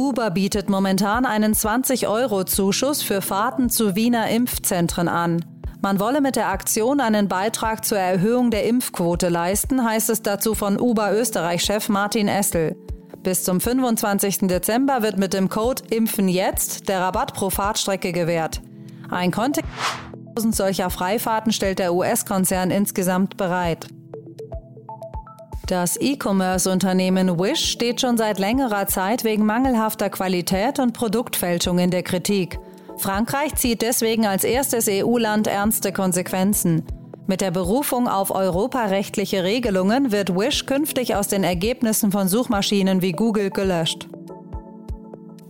Uber 0.00 0.30
bietet 0.30 0.70
momentan 0.70 1.26
einen 1.26 1.52
20-Euro-Zuschuss 1.52 3.02
für 3.02 3.20
Fahrten 3.20 3.68
zu 3.68 3.96
Wiener 3.96 4.30
Impfzentren 4.30 5.08
an. 5.08 5.44
Man 5.82 6.00
wolle 6.00 6.22
mit 6.22 6.36
der 6.36 6.48
Aktion 6.48 7.00
einen 7.00 7.28
Beitrag 7.28 7.84
zur 7.84 7.98
Erhöhung 7.98 8.50
der 8.50 8.64
Impfquote 8.64 9.28
leisten, 9.28 9.84
heißt 9.84 10.08
es 10.08 10.22
dazu 10.22 10.54
von 10.54 10.80
Uber 10.80 11.12
Österreich-Chef 11.12 11.90
Martin 11.90 12.28
Essel. 12.28 12.76
Bis 13.22 13.44
zum 13.44 13.60
25. 13.60 14.48
Dezember 14.48 15.02
wird 15.02 15.18
mit 15.18 15.34
dem 15.34 15.50
Code 15.50 15.82
Impfen 15.90 16.28
jetzt 16.28 16.88
der 16.88 17.00
Rabatt 17.00 17.34
pro 17.34 17.50
Fahrtstrecke 17.50 18.12
gewährt. 18.12 18.62
Ein 19.10 19.30
Kontingent 19.30 19.68
solcher 20.50 20.88
Freifahrten 20.88 21.52
stellt 21.52 21.78
der 21.78 21.92
US-Konzern 21.92 22.70
insgesamt 22.70 23.36
bereit. 23.36 23.86
Das 25.70 25.96
E-Commerce-Unternehmen 26.00 27.38
Wish 27.38 27.70
steht 27.70 28.00
schon 28.00 28.16
seit 28.16 28.40
längerer 28.40 28.88
Zeit 28.88 29.22
wegen 29.22 29.46
mangelhafter 29.46 30.10
Qualität 30.10 30.80
und 30.80 30.94
Produktfälschung 30.94 31.78
in 31.78 31.92
der 31.92 32.02
Kritik. 32.02 32.58
Frankreich 32.96 33.54
zieht 33.54 33.80
deswegen 33.80 34.26
als 34.26 34.42
erstes 34.42 34.88
EU-Land 34.88 35.46
ernste 35.46 35.92
Konsequenzen. 35.92 36.82
Mit 37.28 37.40
der 37.40 37.52
Berufung 37.52 38.08
auf 38.08 38.32
europarechtliche 38.32 39.44
Regelungen 39.44 40.10
wird 40.10 40.34
Wish 40.36 40.66
künftig 40.66 41.14
aus 41.14 41.28
den 41.28 41.44
Ergebnissen 41.44 42.10
von 42.10 42.26
Suchmaschinen 42.26 43.00
wie 43.00 43.12
Google 43.12 43.50
gelöscht. 43.50 44.08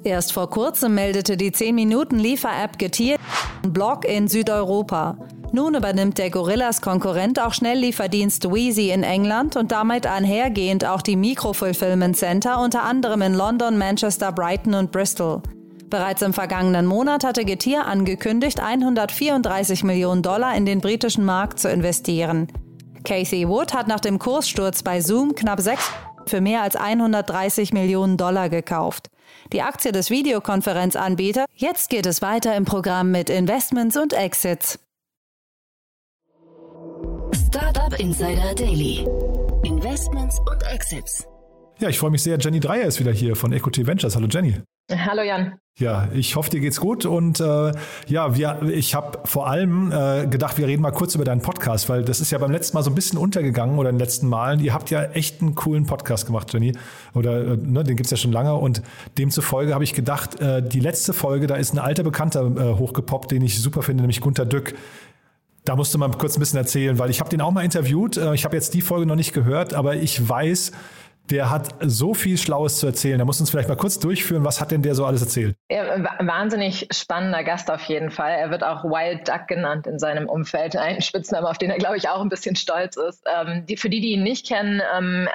Erst 0.04 0.34
vor 0.34 0.50
kurzem 0.50 0.96
meldete 0.96 1.38
die 1.38 1.50
10-Minuten-Liefer-App 1.50 2.78
Getir 2.78 3.16
einen 3.62 3.72
Blog 3.72 4.04
in 4.04 4.28
Südeuropa. 4.28 5.16
Nun 5.52 5.74
übernimmt 5.74 6.18
der 6.18 6.30
Gorillas 6.30 6.80
Konkurrent 6.80 7.40
auch 7.40 7.52
Schnelllieferdienst 7.52 8.52
Wheezy 8.52 8.90
in 8.90 9.02
England 9.02 9.56
und 9.56 9.72
damit 9.72 10.06
einhergehend 10.06 10.84
auch 10.84 11.02
die 11.02 11.16
Micro-Fulfillment 11.16 12.16
Center 12.16 12.60
unter 12.60 12.84
anderem 12.84 13.22
in 13.22 13.34
London, 13.34 13.76
Manchester, 13.76 14.30
Brighton 14.30 14.74
und 14.74 14.92
Bristol. 14.92 15.42
Bereits 15.88 16.22
im 16.22 16.32
vergangenen 16.32 16.86
Monat 16.86 17.24
hatte 17.24 17.44
Getir 17.44 17.84
angekündigt, 17.84 18.60
134 18.60 19.82
Millionen 19.82 20.22
Dollar 20.22 20.54
in 20.54 20.66
den 20.66 20.80
britischen 20.80 21.24
Markt 21.24 21.58
zu 21.58 21.68
investieren. 21.68 22.46
Casey 23.02 23.48
Wood 23.48 23.74
hat 23.74 23.88
nach 23.88 23.98
dem 23.98 24.20
Kurssturz 24.20 24.84
bei 24.84 25.00
Zoom 25.00 25.34
knapp 25.34 25.60
sechs 25.60 25.90
für 26.26 26.40
mehr 26.40 26.62
als 26.62 26.76
130 26.76 27.72
Millionen 27.72 28.16
Dollar 28.16 28.48
gekauft. 28.48 29.10
Die 29.52 29.62
Aktie 29.62 29.90
des 29.90 30.10
Videokonferenzanbieters. 30.10 31.46
Jetzt 31.56 31.90
geht 31.90 32.06
es 32.06 32.22
weiter 32.22 32.54
im 32.54 32.64
Programm 32.64 33.10
mit 33.10 33.30
Investments 33.30 33.96
und 33.96 34.12
Exits. 34.12 34.78
Startup 37.34 37.98
Insider 37.98 38.54
Daily. 38.54 39.06
Investments 39.62 40.38
und 40.40 40.62
Exits. 40.72 41.26
Ja, 41.78 41.88
ich 41.88 41.98
freue 41.98 42.10
mich 42.10 42.22
sehr. 42.22 42.38
Jenny 42.38 42.60
Dreier 42.60 42.86
ist 42.86 43.00
wieder 43.00 43.12
hier 43.12 43.36
von 43.36 43.52
Equity 43.52 43.86
Ventures. 43.86 44.16
Hallo 44.16 44.26
Jenny. 44.28 44.56
Hallo 44.90 45.22
Jan. 45.22 45.54
Ja, 45.78 46.08
ich 46.12 46.36
hoffe, 46.36 46.50
dir 46.50 46.60
geht's 46.60 46.80
gut 46.80 47.06
und 47.06 47.40
äh, 47.40 47.72
ja, 48.06 48.36
wir, 48.36 48.60
ich 48.64 48.94
habe 48.94 49.20
vor 49.24 49.48
allem 49.48 49.92
äh, 49.92 50.26
gedacht, 50.26 50.58
wir 50.58 50.66
reden 50.66 50.82
mal 50.82 50.90
kurz 50.90 51.14
über 51.14 51.24
deinen 51.24 51.40
Podcast, 51.40 51.88
weil 51.88 52.04
das 52.04 52.20
ist 52.20 52.32
ja 52.32 52.38
beim 52.38 52.50
letzten 52.50 52.76
Mal 52.76 52.82
so 52.82 52.90
ein 52.90 52.94
bisschen 52.94 53.18
untergegangen 53.18 53.78
oder 53.78 53.88
in 53.88 53.94
den 53.96 54.00
letzten 54.00 54.28
Malen. 54.28 54.60
Ihr 54.60 54.74
habt 54.74 54.90
ja 54.90 55.04
echt 55.04 55.40
einen 55.40 55.54
coolen 55.54 55.86
Podcast 55.86 56.26
gemacht, 56.26 56.52
Jenny, 56.52 56.72
oder 57.14 57.52
äh, 57.52 57.56
ne, 57.56 57.84
den 57.84 57.96
gibt's 57.96 58.10
ja 58.10 58.16
schon 58.16 58.32
lange 58.32 58.54
und 58.54 58.82
demzufolge 59.16 59.72
habe 59.72 59.84
ich 59.84 59.94
gedacht, 59.94 60.40
äh, 60.40 60.62
die 60.62 60.80
letzte 60.80 61.12
Folge, 61.12 61.46
da 61.46 61.54
ist 61.54 61.72
ein 61.72 61.78
alter 61.78 62.02
Bekannter 62.02 62.44
äh, 62.44 62.78
hochgepoppt, 62.78 63.30
den 63.30 63.42
ich 63.42 63.58
super 63.60 63.82
finde, 63.82 64.02
nämlich 64.02 64.20
Gunter 64.20 64.44
Dück. 64.44 64.74
Da 65.70 65.76
musst 65.76 65.94
du 65.94 65.98
mal 65.98 66.10
kurz 66.10 66.36
ein 66.36 66.40
bisschen 66.40 66.58
erzählen, 66.58 66.98
weil 66.98 67.10
ich 67.10 67.20
habe 67.20 67.30
den 67.30 67.40
auch 67.40 67.52
mal 67.52 67.64
interviewt. 67.64 68.16
Äh, 68.16 68.34
ich 68.34 68.44
habe 68.44 68.56
jetzt 68.56 68.74
die 68.74 68.80
Folge 68.80 69.06
noch 69.06 69.14
nicht 69.14 69.32
gehört, 69.32 69.72
aber 69.72 69.94
ich 69.94 70.28
weiß, 70.28 70.72
der 71.30 71.50
hat 71.50 71.74
so 71.80 72.14
viel 72.14 72.36
Schlaues 72.36 72.78
zu 72.78 72.86
erzählen. 72.86 73.18
Der 73.18 73.24
muss 73.24 73.40
uns 73.40 73.50
vielleicht 73.50 73.68
mal 73.68 73.76
kurz 73.76 73.98
durchführen. 73.98 74.44
Was 74.44 74.60
hat 74.60 74.70
denn 74.70 74.82
der 74.82 74.94
so 74.94 75.04
alles 75.04 75.22
erzählt? 75.22 75.56
Ja, 75.70 75.84
wahnsinnig 76.18 76.88
spannender 76.92 77.44
Gast 77.44 77.70
auf 77.70 77.82
jeden 77.84 78.10
Fall. 78.10 78.32
Er 78.32 78.50
wird 78.50 78.64
auch 78.64 78.84
Wild 78.84 79.28
Duck 79.28 79.46
genannt 79.48 79.86
in 79.86 79.98
seinem 79.98 80.28
Umfeld. 80.28 80.76
Ein 80.76 81.00
Spitzname, 81.00 81.48
auf 81.48 81.58
den 81.58 81.70
er, 81.70 81.78
glaube 81.78 81.96
ich, 81.96 82.08
auch 82.08 82.20
ein 82.20 82.28
bisschen 82.28 82.56
stolz 82.56 82.96
ist. 82.96 83.24
Ähm, 83.26 83.64
die, 83.66 83.76
für 83.76 83.88
die, 83.88 84.00
die 84.00 84.12
ihn 84.12 84.22
nicht 84.22 84.46
kennen, 84.46 84.82
ähm, 84.96 85.28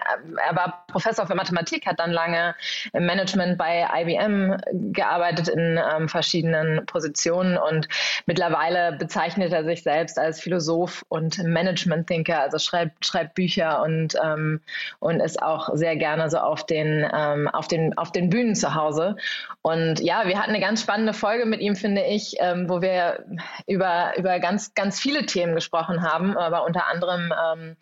er 0.47 0.55
war 0.55 0.85
Professor 0.87 1.27
für 1.27 1.35
Mathematik, 1.35 1.85
hat 1.85 1.99
dann 1.99 2.11
lange 2.11 2.55
im 2.93 3.05
Management 3.05 3.57
bei 3.57 3.87
IBM 3.95 4.57
gearbeitet 4.91 5.47
in 5.47 5.79
ähm, 5.95 6.09
verschiedenen 6.09 6.85
Positionen 6.85 7.57
und 7.57 7.87
mittlerweile 8.25 8.97
bezeichnet 8.97 9.53
er 9.53 9.63
sich 9.63 9.83
selbst 9.83 10.17
als 10.19 10.39
Philosoph 10.41 11.03
und 11.09 11.37
Management-Thinker, 11.43 12.41
also 12.41 12.57
schreibt, 12.59 13.05
schreibt 13.05 13.35
Bücher 13.35 13.81
und, 13.83 14.15
ähm, 14.23 14.61
und 14.99 15.19
ist 15.19 15.41
auch 15.41 15.69
sehr 15.73 15.85
sehr 15.86 15.96
gerne 15.96 16.32
so 16.32 16.39
auf 16.39 16.65
den, 16.65 17.08
ähm, 17.13 17.48
auf 17.48 17.68
den, 17.68 17.96
auf 17.96 18.12
den 18.12 18.32
Bühnen 18.32 18.56
zu 18.56 18.74
Hause. 18.74 19.18
Und 19.62 20.00
ja, 20.00 20.25
wir 20.25 20.39
hatten 20.39 20.50
eine 20.50 20.60
ganz 20.60 20.82
spannende 20.82 21.13
Folge 21.13 21.46
mit 21.46 21.62
ihm, 21.62 21.75
finde 21.75 22.01
ich, 22.01 22.38
ähm, 22.39 22.68
wo 22.68 22.82
wir 22.82 23.24
über, 23.68 24.13
über 24.18 24.39
ganz, 24.39 24.74
ganz 24.74 25.00
viele 25.00 25.27
Themen 25.27 25.54
gesprochen 25.54 26.01
haben, 26.01 26.36
aber 26.38 26.65
unter 26.65 26.88
anderem 26.88 27.32
ähm, 27.32 27.75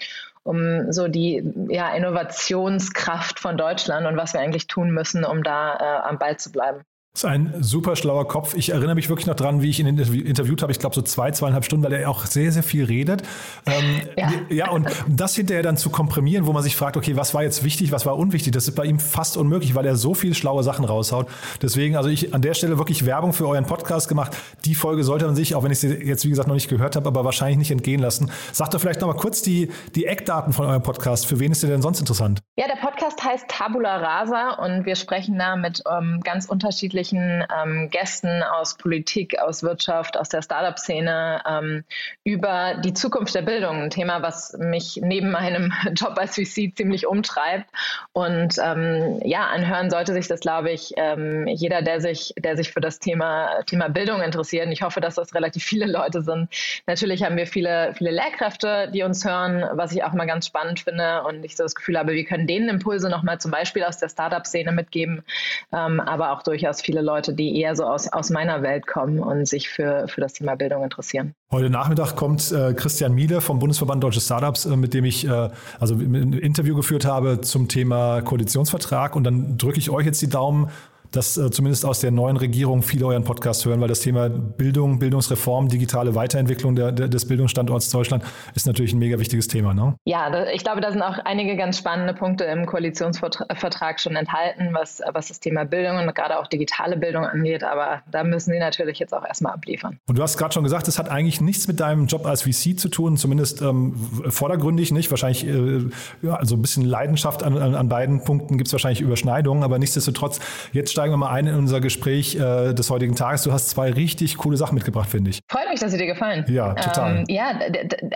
um 0.44 0.92
so 0.92 1.08
die 1.08 1.42
ja, 1.70 1.94
Innovationskraft 1.96 3.40
von 3.40 3.56
Deutschland 3.56 4.06
und 4.06 4.18
was 4.18 4.34
wir 4.34 4.42
eigentlich 4.42 4.68
tun 4.68 4.92
müssen, 4.92 5.24
um 5.24 5.42
da 5.42 5.78
äh, 5.78 6.10
am 6.10 6.20
Ball 6.20 6.36
zu 6.36 6.52
bleiben. 6.52 6.84
Das 7.14 7.26
ist 7.26 7.30
ein 7.30 7.54
super 7.62 7.96
schlauer 7.96 8.28
Kopf. 8.28 8.56
Ich 8.56 8.70
erinnere 8.72 8.96
mich 8.96 9.08
wirklich 9.08 9.28
noch 9.28 9.36
dran, 9.36 9.62
wie 9.62 9.70
ich 9.70 9.80
ihn 9.80 9.86
interviewt 9.86 10.64
habe. 10.64 10.72
Ich 10.72 10.80
glaube 10.80 10.96
so 10.96 11.04
zwei, 11.04 11.30
zweieinhalb 11.30 11.64
Stunden, 11.64 11.86
weil 11.86 11.94
er 11.94 12.10
auch 12.10 12.26
sehr, 12.26 12.52
sehr 12.52 12.64
viel 12.64 12.86
redet. 12.86 13.22
Ähm, 13.68 14.02
ja. 14.18 14.32
ja, 14.50 14.72
und 14.72 14.88
das 15.08 15.36
hinterher 15.36 15.62
dann 15.62 15.78
zu 15.78 15.92
komprimieren, 15.92 16.48
wo 16.48 16.54
man 16.54 16.64
sich 16.64 16.76
fragt, 16.76 16.98
okay, 16.98 17.16
was 17.16 17.36
war 17.36 17.44
jetzt 17.44 17.64
wichtig, 17.64 17.92
was 17.92 18.08
war 18.08 18.18
unwichtig, 18.18 18.52
das 18.54 18.68
ist 18.68 18.74
bei 18.74 18.86
ihm 18.86 18.98
fast 19.00 19.38
unmöglich, 19.38 19.76
weil 19.76 19.86
er 19.86 19.96
so 19.96 20.16
viel 20.16 20.34
schlaue 20.34 20.64
Sachen 20.64 20.86
raushaut. 20.86 21.28
Deswegen, 21.62 21.98
also 21.98 22.10
ich 22.10 22.34
an 22.34 22.42
der 22.42 22.56
Stelle 22.56 22.80
wirklich 22.80 23.06
Werbung 23.06 23.34
für 23.34 23.48
euren 23.48 23.68
Podcast 23.68 24.10
gemacht. 24.10 24.36
Die 24.66 24.74
Folge 24.74 25.04
sollte 25.04 25.28
man 25.28 25.36
sich, 25.36 25.54
auch 25.54 25.62
wenn 25.62 25.72
ich 25.72 25.82
sie 25.82 25.90
jetzt 25.90 26.26
wie 26.26 26.30
gesagt 26.32 26.48
noch 26.48 26.56
nicht 26.56 26.68
gehört 26.68 26.96
habe, 26.96 27.08
aber 27.08 27.24
wahrscheinlich 27.24 27.60
nicht 27.60 27.72
entgehen 27.72 28.02
lassen. 28.02 28.32
Sagt 28.52 28.74
doch 28.74 28.82
vielleicht 28.82 29.02
noch 29.02 29.08
mal 29.08 29.18
kurz 29.18 29.44
die, 29.44 29.70
die 29.94 30.06
Eckdaten 30.06 30.52
von 30.52 30.66
eurem 30.66 30.82
Podcast. 30.82 31.28
Für 31.28 31.40
wen 31.40 31.52
ist 31.52 31.62
der 31.62 31.70
denn 31.70 31.84
sonst 31.84 32.00
interessant? 32.00 32.42
Ja, 32.58 32.66
der 32.68 32.82
Podcast 32.82 33.24
heißt 33.24 33.46
Tabula 33.50 33.98
Rasa 33.98 34.56
und 34.56 34.88
wir 34.88 34.96
sprechen 34.96 35.38
da 35.38 35.56
mit 35.56 35.84
ähm, 35.88 36.20
ganz 36.24 36.48
unterschiedlichen 36.48 37.03
unterschiedlichen 37.04 37.46
ähm, 37.64 37.90
Gästen 37.90 38.44
aus 38.44 38.78
Politik, 38.78 39.40
aus 39.40 39.64
Wirtschaft, 39.64 40.18
aus 40.18 40.30
der 40.30 40.42
Startup-Szene 40.42 41.42
ähm, 41.48 41.84
über 42.24 42.76
die 42.84 42.94
Zukunft 42.94 43.36
der 43.36 43.42
Bildung. 43.42 43.84
Ein 43.84 43.90
Thema, 43.90 44.22
was 44.22 44.56
mich 44.58 45.00
neben 45.02 45.32
meinem 45.32 45.74
Job 45.94 46.18
als 46.18 46.36
VC 46.36 46.76
ziemlich 46.76 47.08
umtreibt. 47.08 47.70
Und 48.14 48.56
ähm, 48.64 49.20
ja, 49.24 49.48
anhören 49.48 49.90
sollte 49.90 50.14
sich 50.14 50.28
das, 50.28 50.40
glaube 50.40 50.72
ich, 50.72 50.94
ähm, 50.98 51.48
jeder, 51.48 51.82
der 51.82 52.02
sich, 52.02 52.34
der 52.38 52.56
sich 52.56 52.72
für 52.72 52.82
das 52.82 53.00
Thema, 53.00 53.64
Thema 53.66 53.90
Bildung 53.90 54.22
interessiert. 54.22 54.66
Und 54.68 54.72
ich 54.72 54.82
hoffe, 54.82 55.02
dass 55.02 55.16
das 55.16 55.34
relativ 55.34 55.64
viele 55.64 55.86
Leute 55.86 56.22
sind. 56.22 56.50
Natürlich 56.88 57.24
haben 57.24 57.38
wir 57.38 57.48
viele, 57.48 57.94
viele 57.98 58.12
Lehrkräfte, 58.12 58.90
die 58.94 59.04
uns 59.04 59.26
hören, 59.26 59.66
was 59.74 59.92
ich 59.92 60.04
auch 60.04 60.14
mal 60.14 60.26
ganz 60.26 60.48
spannend 60.48 60.80
finde. 60.80 61.24
Und 61.24 61.44
ich 61.44 61.56
so 61.56 61.64
das 61.64 61.76
Gefühl 61.76 61.98
habe, 61.98 62.14
wir 62.14 62.26
können 62.26 62.48
denen 62.48 62.70
Impulse 62.70 63.10
nochmal 63.10 63.40
zum 63.40 63.52
Beispiel 63.52 63.84
aus 63.84 63.98
der 63.98 64.10
Startup-Szene 64.10 64.72
mitgeben, 64.72 65.24
ähm, 65.72 66.00
aber 66.00 66.32
auch 66.32 66.44
durchaus 66.44 66.82
viele 66.82 66.93
Leute, 67.02 67.34
die 67.34 67.60
eher 67.60 67.76
so 67.76 67.84
aus, 67.84 68.12
aus 68.12 68.30
meiner 68.30 68.62
Welt 68.62 68.88
kommen 68.88 69.20
und 69.20 69.48
sich 69.48 69.70
für, 69.70 70.08
für 70.08 70.22
das 70.22 70.34
Thema 70.34 70.56
Bildung 70.56 70.84
interessieren. 70.84 71.34
Heute 71.52 71.70
Nachmittag 71.70 72.16
kommt 72.16 72.52
äh, 72.52 72.74
Christian 72.74 73.14
Miele 73.14 73.42
vom 73.42 73.60
Bundesverband 73.60 74.04
Deutsche 74.04 74.22
Startups, 74.22 74.66
äh, 74.66 74.76
mit 74.76 74.94
dem 74.94 75.06
ich 75.06 75.28
äh, 75.28 75.50
also 75.80 75.96
ein 75.96 76.34
Interview 76.34 76.76
geführt 76.76 77.06
habe 77.06 77.42
zum 77.42 77.68
Thema 77.68 78.22
Koalitionsvertrag. 78.22 79.16
Und 79.16 79.24
dann 79.24 79.58
drücke 79.58 79.80
ich 79.80 79.90
euch 79.90 80.06
jetzt 80.06 80.22
die 80.22 80.30
Daumen, 80.30 80.70
dass 81.14 81.38
äh, 81.38 81.52
zumindest 81.52 81.86
aus 81.86 82.00
der 82.00 82.12
neuen 82.12 82.38
Regierung 82.38 82.82
viele 82.82 83.06
euren 83.06 83.24
Podcast 83.24 83.66
hören, 83.66 83.80
weil 83.80 83.88
das 83.88 84.02
Thema 84.02 84.30
Bildung, 84.30 85.00
Bildungsreform, 85.00 85.70
digitale 85.70 86.16
Weiterentwicklung 86.16 86.76
der, 86.76 86.92
der, 86.92 87.08
des 87.08 87.28
Bildungsstandorts 87.28 87.90
Deutschland 87.90 88.24
ist 88.56 88.66
natürlich 88.68 88.94
ein 88.94 89.00
mega 89.00 89.20
wichtiges 89.20 89.48
Thema. 89.48 89.74
Ne? 89.74 89.96
Ja, 90.06 90.46
ich 90.52 90.64
glaube, 90.64 90.82
da 90.82 90.92
sind 90.92 91.02
auch 91.02 91.20
einige 91.24 91.56
ganz 91.56 91.78
spannende 91.78 92.14
Punkte 92.14 92.46
im 92.46 92.66
Koalitionsvertrag 92.66 94.00
schon 94.00 94.16
enthalten, 94.16 94.70
was, 94.72 95.02
was 95.14 95.28
das 95.28 95.40
Thema 95.40 95.66
Bildung 95.66 95.98
und 95.98 96.14
gerade 96.16 96.40
auch 96.40 96.48
digitale 96.48 96.98
Bildung 96.98 97.26
angeht. 97.26 97.64
Aber 97.64 98.02
da 98.12 98.24
müssen 98.24 98.52
sie 98.52 98.60
natürlich 98.60 99.00
jetzt 99.00 99.14
auch 99.14 99.26
erstmal 99.26 99.54
abliefern. 99.54 100.00
Und 100.08 100.18
du 100.18 100.24
hast 100.24 100.38
gerade 100.38 100.54
schon 100.54 100.64
gesagt, 100.64 100.88
es 100.88 100.98
hat 100.98 101.10
eigentlich 101.10 101.42
nichts 101.42 101.68
mit 101.68 101.80
deinem 101.80 102.08
Job 102.08 102.26
als 102.26 102.42
VC 102.42 102.80
zu 102.80 102.90
tun, 102.90 103.18
zumindest 103.18 103.62
ähm, 103.62 103.96
vordergründig 104.30 104.92
nicht. 104.92 105.12
Wahrscheinlich, 105.12 105.46
äh, 105.46 105.82
ja, 106.24 106.36
also 106.36 106.56
ein 106.56 106.62
bisschen 106.62 106.84
Leidenschaft 106.84 107.44
an, 107.44 107.58
an, 107.58 107.76
an 107.76 107.90
beiden 107.90 108.24
Punkten 108.24 108.58
gibt 108.58 108.68
es 108.68 108.74
wahrscheinlich 108.74 109.02
Überschneidungen, 109.02 109.64
aber 109.64 109.78
nichtsdestotrotz, 109.78 110.40
jetzt 110.72 110.92
steigen 111.04 111.16
wir 111.16 111.18
mal 111.18 111.32
ein 111.32 111.48
in 111.48 111.56
unser 111.56 111.82
Gespräch 111.82 112.36
äh, 112.36 112.74
des 112.74 112.90
heutigen 112.90 113.14
Tages. 113.14 113.44
Du 113.44 113.52
hast 113.52 113.70
zwei 113.70 113.92
richtig 113.92 114.38
coole 114.38 114.56
Sachen 114.56 114.76
mitgebracht, 114.76 115.10
finde 115.10 115.32
ich. 115.32 115.40
Freut 115.50 115.68
mich, 115.70 115.82
dass 115.82 115.92
sie 115.92 115.98
dir 115.98 116.06
gefallen. 116.06 116.46
Ja, 116.48 116.74
total. 116.76 117.18
Ähm, 117.18 117.26
ja, 117.28 117.60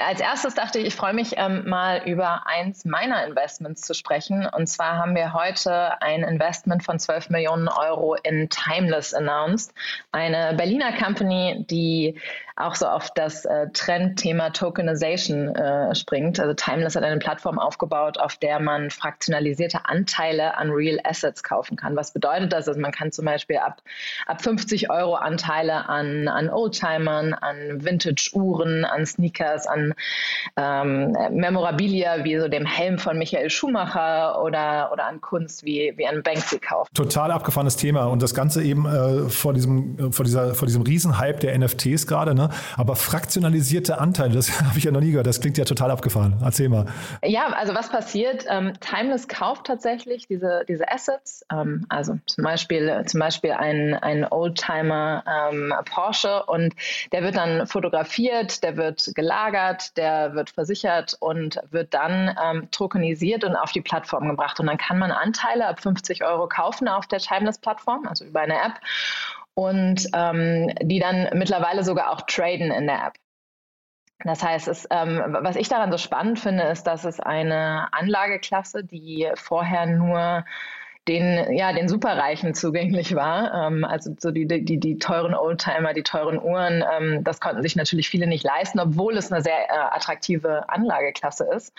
als 0.07 0.21
erstes 0.21 0.55
dachte 0.55 0.79
ich, 0.79 0.87
ich 0.87 0.95
freue 0.95 1.13
mich 1.13 1.33
ähm, 1.35 1.67
mal 1.67 2.01
über 2.05 2.47
eins 2.47 2.85
meiner 2.85 3.27
Investments 3.27 3.81
zu 3.81 3.93
sprechen. 3.93 4.47
Und 4.55 4.67
zwar 4.67 4.99
haben 4.99 5.15
wir 5.15 5.33
heute 5.33 6.01
ein 6.01 6.23
Investment 6.23 6.81
von 6.81 6.97
12 6.97 7.29
Millionen 7.29 7.67
Euro 7.67 8.15
in 8.23 8.47
Timeless 8.47 9.13
announced. 9.13 9.73
Eine 10.13 10.55
Berliner 10.55 10.93
Company, 10.93 11.65
die 11.69 12.15
auch 12.57 12.73
so 12.73 12.87
auf 12.87 13.11
das 13.13 13.45
äh, 13.45 13.67
Trendthema 13.71 14.49
Tokenization 14.49 15.55
äh, 15.55 15.93
springt. 15.93 16.39
Also 16.39 16.53
Timeless 16.53 16.95
hat 16.95 17.03
eine 17.03 17.19
Plattform 17.19 17.59
aufgebaut, 17.59 18.17
auf 18.17 18.37
der 18.37 18.59
man 18.59 18.89
fraktionalisierte 18.89 19.85
Anteile 19.85 20.57
an 20.57 20.71
Real 20.71 20.99
Assets 21.03 21.43
kaufen 21.43 21.77
kann. 21.77 21.95
Was 21.95 22.11
bedeutet 22.11 22.51
das? 22.51 22.67
Also 22.67 22.76
man 22.77 22.91
kann 22.91 23.11
zum 23.11 23.25
Beispiel 23.25 23.57
ab, 23.57 23.81
ab 24.25 24.41
50 24.41 24.89
Euro 24.89 25.15
Anteile 25.15 25.89
an, 25.89 26.27
an 26.27 26.49
Oldtimern, 26.49 27.33
an 27.33 27.83
Vintage-Uhren, 27.83 28.85
an 28.85 29.05
Sneakers, 29.05 29.67
an 29.67 29.93
ähm, 30.55 31.15
Memorabilia 31.31 32.23
wie 32.23 32.39
so 32.39 32.47
dem 32.47 32.65
Helm 32.65 32.97
von 32.99 33.17
Michael 33.17 33.49
Schumacher 33.49 34.41
oder, 34.41 34.91
oder 34.91 35.05
an 35.05 35.21
Kunst 35.21 35.63
wie, 35.63 35.93
wie 35.95 36.07
an 36.07 36.23
Banksy 36.23 36.59
kaufen. 36.59 36.89
Total 36.93 37.31
abgefahrenes 37.31 37.75
Thema 37.75 38.05
und 38.05 38.21
das 38.21 38.33
Ganze 38.33 38.63
eben 38.63 38.85
äh, 38.85 39.29
vor, 39.29 39.53
diesem, 39.53 40.11
vor, 40.11 40.25
dieser, 40.25 40.53
vor 40.55 40.65
diesem 40.65 40.81
Riesenhype 40.81 41.39
der 41.39 41.57
NFTs 41.57 42.07
gerade. 42.07 42.35
Ne? 42.35 42.49
Aber 42.75 42.95
fraktionalisierte 42.95 43.99
Anteile, 43.99 44.33
das 44.33 44.61
habe 44.61 44.77
ich 44.77 44.83
ja 44.83 44.91
noch 44.91 45.01
nie 45.01 45.11
gehört. 45.11 45.27
Das 45.27 45.41
klingt 45.41 45.57
ja 45.57 45.65
total 45.65 45.91
abgefahren. 45.91 46.37
Erzähl 46.43 46.69
mal. 46.69 46.85
Ja, 47.23 47.47
also 47.47 47.73
was 47.73 47.89
passiert? 47.89 48.45
Ähm, 48.49 48.73
Timeless 48.79 49.27
kauft 49.27 49.67
tatsächlich 49.67 50.27
diese, 50.27 50.63
diese 50.67 50.91
Assets. 50.91 51.45
Ähm, 51.51 51.85
also 51.89 52.17
zum 52.25 52.43
Beispiel, 52.57 53.03
zum 53.05 53.19
Beispiel 53.19 53.51
ein, 53.51 53.93
ein 53.93 54.25
Oldtimer 54.25 55.23
ähm, 55.27 55.71
Porsche 55.85 56.43
und 56.45 56.73
der 57.11 57.21
wird 57.21 57.35
dann 57.35 57.67
fotografiert, 57.67 58.63
der 58.63 58.77
wird 58.77 59.11
gelagert, 59.13 59.95
der 59.95 60.33
wird 60.33 60.49
versichert 60.49 61.15
und 61.19 61.59
wird 61.69 61.93
dann 61.93 62.35
ähm, 62.43 62.71
tokenisiert 62.71 63.43
und 63.43 63.55
auf 63.55 63.71
die 63.71 63.81
Plattform 63.81 64.27
gebracht. 64.27 64.59
Und 64.59 64.65
dann 64.65 64.77
kann 64.77 64.97
man 64.97 65.11
Anteile 65.11 65.67
ab 65.67 65.79
50 65.79 66.23
Euro 66.23 66.47
kaufen 66.47 66.87
auf 66.87 67.05
der 67.05 67.19
Timeless-Plattform, 67.19 68.07
also 68.07 68.25
über 68.25 68.41
eine 68.41 68.55
App 68.55 68.81
und 69.53 70.07
ähm, 70.13 70.73
die 70.81 70.99
dann 70.99 71.29
mittlerweile 71.33 71.83
sogar 71.83 72.11
auch 72.11 72.21
traden 72.21 72.71
in 72.71 72.87
der 72.87 73.07
App. 73.07 73.13
Das 74.23 74.43
heißt, 74.43 74.67
es, 74.67 74.87
ähm, 74.89 75.21
was 75.41 75.55
ich 75.55 75.69
daran 75.69 75.91
so 75.91 75.99
spannend 75.99 76.39
finde, 76.39 76.63
ist, 76.63 76.87
dass 76.87 77.05
es 77.05 77.19
eine 77.19 77.87
Anlageklasse, 77.91 78.83
die 78.83 79.29
vorher 79.35 79.85
nur 79.85 80.43
den, 81.07 81.53
ja, 81.53 81.73
den 81.73 81.87
Superreichen 81.87 82.53
zugänglich 82.53 83.15
war. 83.15 83.67
Ähm, 83.67 83.83
also 83.83 84.15
so 84.19 84.31
die, 84.31 84.47
die, 84.47 84.79
die 84.79 84.99
teuren 84.99 85.33
Oldtimer, 85.33 85.93
die 85.93 86.03
teuren 86.03 86.41
Uhren, 86.41 86.83
ähm, 86.97 87.23
das 87.23 87.39
konnten 87.39 87.61
sich 87.63 87.75
natürlich 87.75 88.09
viele 88.09 88.27
nicht 88.27 88.43
leisten, 88.43 88.79
obwohl 88.79 89.17
es 89.17 89.31
eine 89.31 89.41
sehr 89.41 89.69
äh, 89.69 89.95
attraktive 89.95 90.69
Anlageklasse 90.69 91.45
ist. 91.45 91.73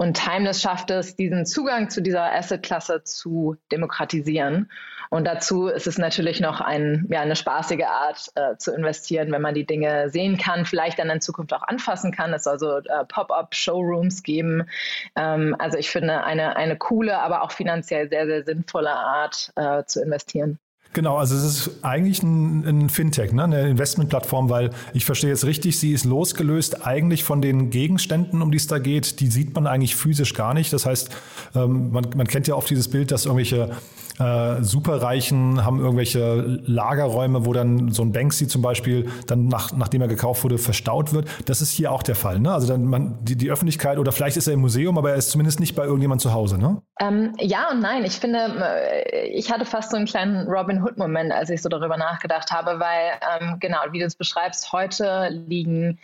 Und 0.00 0.16
Timeless 0.16 0.62
schafft 0.62 0.92
es, 0.92 1.16
diesen 1.16 1.44
Zugang 1.44 1.90
zu 1.90 2.00
dieser 2.00 2.32
Assetklasse 2.32 3.02
zu 3.02 3.56
demokratisieren. 3.72 4.70
Und 5.10 5.26
dazu 5.26 5.66
ist 5.66 5.88
es 5.88 5.98
natürlich 5.98 6.40
noch 6.40 6.60
ein, 6.60 7.06
ja, 7.10 7.20
eine 7.20 7.34
spaßige 7.34 7.84
Art 7.84 8.30
äh, 8.36 8.56
zu 8.58 8.72
investieren, 8.72 9.32
wenn 9.32 9.42
man 9.42 9.54
die 9.54 9.66
Dinge 9.66 10.08
sehen 10.10 10.38
kann, 10.38 10.66
vielleicht 10.66 11.00
dann 11.00 11.10
in 11.10 11.20
Zukunft 11.20 11.52
auch 11.52 11.62
anfassen 11.62 12.12
kann. 12.12 12.32
Es 12.32 12.44
soll 12.44 12.60
so 12.60 12.76
äh, 12.76 13.04
Pop-up-Showrooms 13.08 14.22
geben. 14.22 14.68
Ähm, 15.16 15.56
also 15.58 15.78
ich 15.78 15.90
finde 15.90 16.22
eine, 16.22 16.54
eine 16.54 16.76
coole, 16.76 17.18
aber 17.18 17.42
auch 17.42 17.50
finanziell 17.50 18.08
sehr, 18.08 18.26
sehr 18.26 18.44
sinnvolle 18.44 18.92
Art 18.92 19.52
äh, 19.56 19.82
zu 19.84 20.00
investieren. 20.00 20.60
Genau, 20.94 21.16
also 21.16 21.36
es 21.36 21.44
ist 21.44 21.84
eigentlich 21.84 22.22
ein, 22.22 22.64
ein 22.66 22.88
Fintech, 22.88 23.32
ne? 23.32 23.44
eine 23.44 23.68
Investmentplattform, 23.68 24.48
weil 24.48 24.70
ich 24.94 25.04
verstehe 25.04 25.30
jetzt 25.30 25.44
richtig, 25.44 25.78
sie 25.78 25.92
ist 25.92 26.04
losgelöst 26.04 26.86
eigentlich 26.86 27.24
von 27.24 27.42
den 27.42 27.70
Gegenständen, 27.70 28.40
um 28.40 28.50
die 28.50 28.56
es 28.56 28.66
da 28.68 28.78
geht. 28.78 29.20
Die 29.20 29.26
sieht 29.26 29.54
man 29.54 29.66
eigentlich 29.66 29.96
physisch 29.96 30.32
gar 30.32 30.54
nicht. 30.54 30.72
Das 30.72 30.86
heißt, 30.86 31.10
ähm, 31.54 31.92
man, 31.92 32.06
man 32.16 32.26
kennt 32.26 32.48
ja 32.48 32.54
oft 32.54 32.70
dieses 32.70 32.88
Bild, 32.88 33.10
dass 33.10 33.26
irgendwelche 33.26 33.70
äh, 34.18 34.62
Superreichen 34.62 35.64
haben 35.64 35.80
irgendwelche 35.80 36.60
Lagerräume, 36.66 37.44
wo 37.44 37.52
dann 37.52 37.92
so 37.92 38.02
ein 38.02 38.12
Banksy 38.12 38.48
zum 38.48 38.62
Beispiel 38.62 39.10
dann 39.26 39.46
nach, 39.46 39.72
nachdem 39.72 40.02
er 40.02 40.08
gekauft 40.08 40.44
wurde 40.44 40.58
verstaut 40.58 41.12
wird. 41.12 41.28
Das 41.46 41.60
ist 41.60 41.70
hier 41.70 41.92
auch 41.92 42.02
der 42.02 42.14
Fall. 42.14 42.38
Ne? 42.38 42.52
Also 42.52 42.66
dann 42.66 42.84
man, 42.84 43.18
die, 43.22 43.36
die 43.36 43.50
Öffentlichkeit 43.50 43.98
oder 43.98 44.12
vielleicht 44.12 44.36
ist 44.36 44.46
er 44.46 44.54
im 44.54 44.60
Museum, 44.60 44.98
aber 44.98 45.10
er 45.10 45.16
ist 45.16 45.30
zumindest 45.30 45.60
nicht 45.60 45.74
bei 45.74 45.84
irgendjemand 45.84 46.20
zu 46.20 46.32
Hause. 46.32 46.58
Ne? 46.58 46.82
Ähm, 47.00 47.32
ja 47.38 47.70
und 47.70 47.80
nein. 47.80 48.04
Ich 48.04 48.18
finde, 48.18 48.38
äh, 48.38 49.28
ich 49.28 49.52
hatte 49.52 49.64
fast 49.64 49.90
so 49.90 49.96
einen 49.96 50.06
kleinen 50.06 50.48
Robin 50.48 50.82
Hood 50.82 50.96
Moment, 50.98 51.32
als 51.32 51.50
ich 51.50 51.62
so 51.62 51.68
darüber 51.68 51.96
nachgedacht 51.96 52.50
habe, 52.50 52.80
weil 52.80 53.12
ähm, 53.40 53.56
genau 53.60 53.78
wie 53.92 54.00
du 54.00 54.04
es 54.04 54.16
beschreibst, 54.16 54.72
heute 54.72 55.28
liegen 55.48 55.98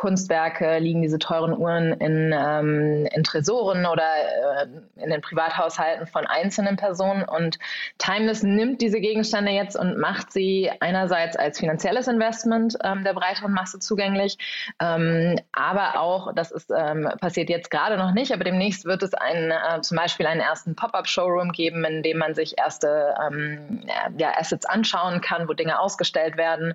Kunstwerke, 0.00 0.78
liegen 0.78 1.02
diese 1.02 1.18
teuren 1.18 1.54
Uhren 1.54 1.92
in, 1.92 2.34
ähm, 2.34 3.06
in 3.12 3.22
Tresoren 3.22 3.84
oder 3.84 4.02
äh, 4.02 4.66
in 4.96 5.10
den 5.10 5.20
Privathaushalten 5.20 6.06
von 6.06 6.26
einzelnen 6.26 6.76
Personen. 6.76 7.22
Und 7.22 7.58
Timeless 7.98 8.42
nimmt 8.42 8.80
diese 8.80 8.98
Gegenstände 8.98 9.52
jetzt 9.52 9.76
und 9.76 9.98
macht 9.98 10.32
sie 10.32 10.70
einerseits 10.80 11.36
als 11.36 11.58
finanzielles 11.58 12.08
Investment 12.08 12.78
ähm, 12.82 13.04
der 13.04 13.12
breiteren 13.12 13.52
Masse 13.52 13.78
zugänglich, 13.78 14.38
ähm, 14.80 15.38
aber 15.52 16.00
auch, 16.00 16.32
das 16.34 16.50
ist 16.50 16.72
ähm, 16.74 17.06
passiert 17.20 17.50
jetzt 17.50 17.70
gerade 17.70 17.98
noch 17.98 18.12
nicht, 18.12 18.32
aber 18.32 18.44
demnächst 18.44 18.86
wird 18.86 19.02
es 19.02 19.12
einen, 19.12 19.50
äh, 19.50 19.82
zum 19.82 19.98
Beispiel 19.98 20.24
einen 20.24 20.40
ersten 20.40 20.76
Pop-up-Showroom 20.76 21.52
geben, 21.52 21.84
in 21.84 22.02
dem 22.02 22.16
man 22.16 22.34
sich 22.34 22.56
erste 22.56 23.14
ähm, 23.22 23.82
ja, 24.16 24.32
Assets 24.38 24.64
anschauen 24.64 25.20
kann, 25.20 25.46
wo 25.46 25.52
Dinge 25.52 25.78
ausgestellt 25.78 26.38
werden. 26.38 26.72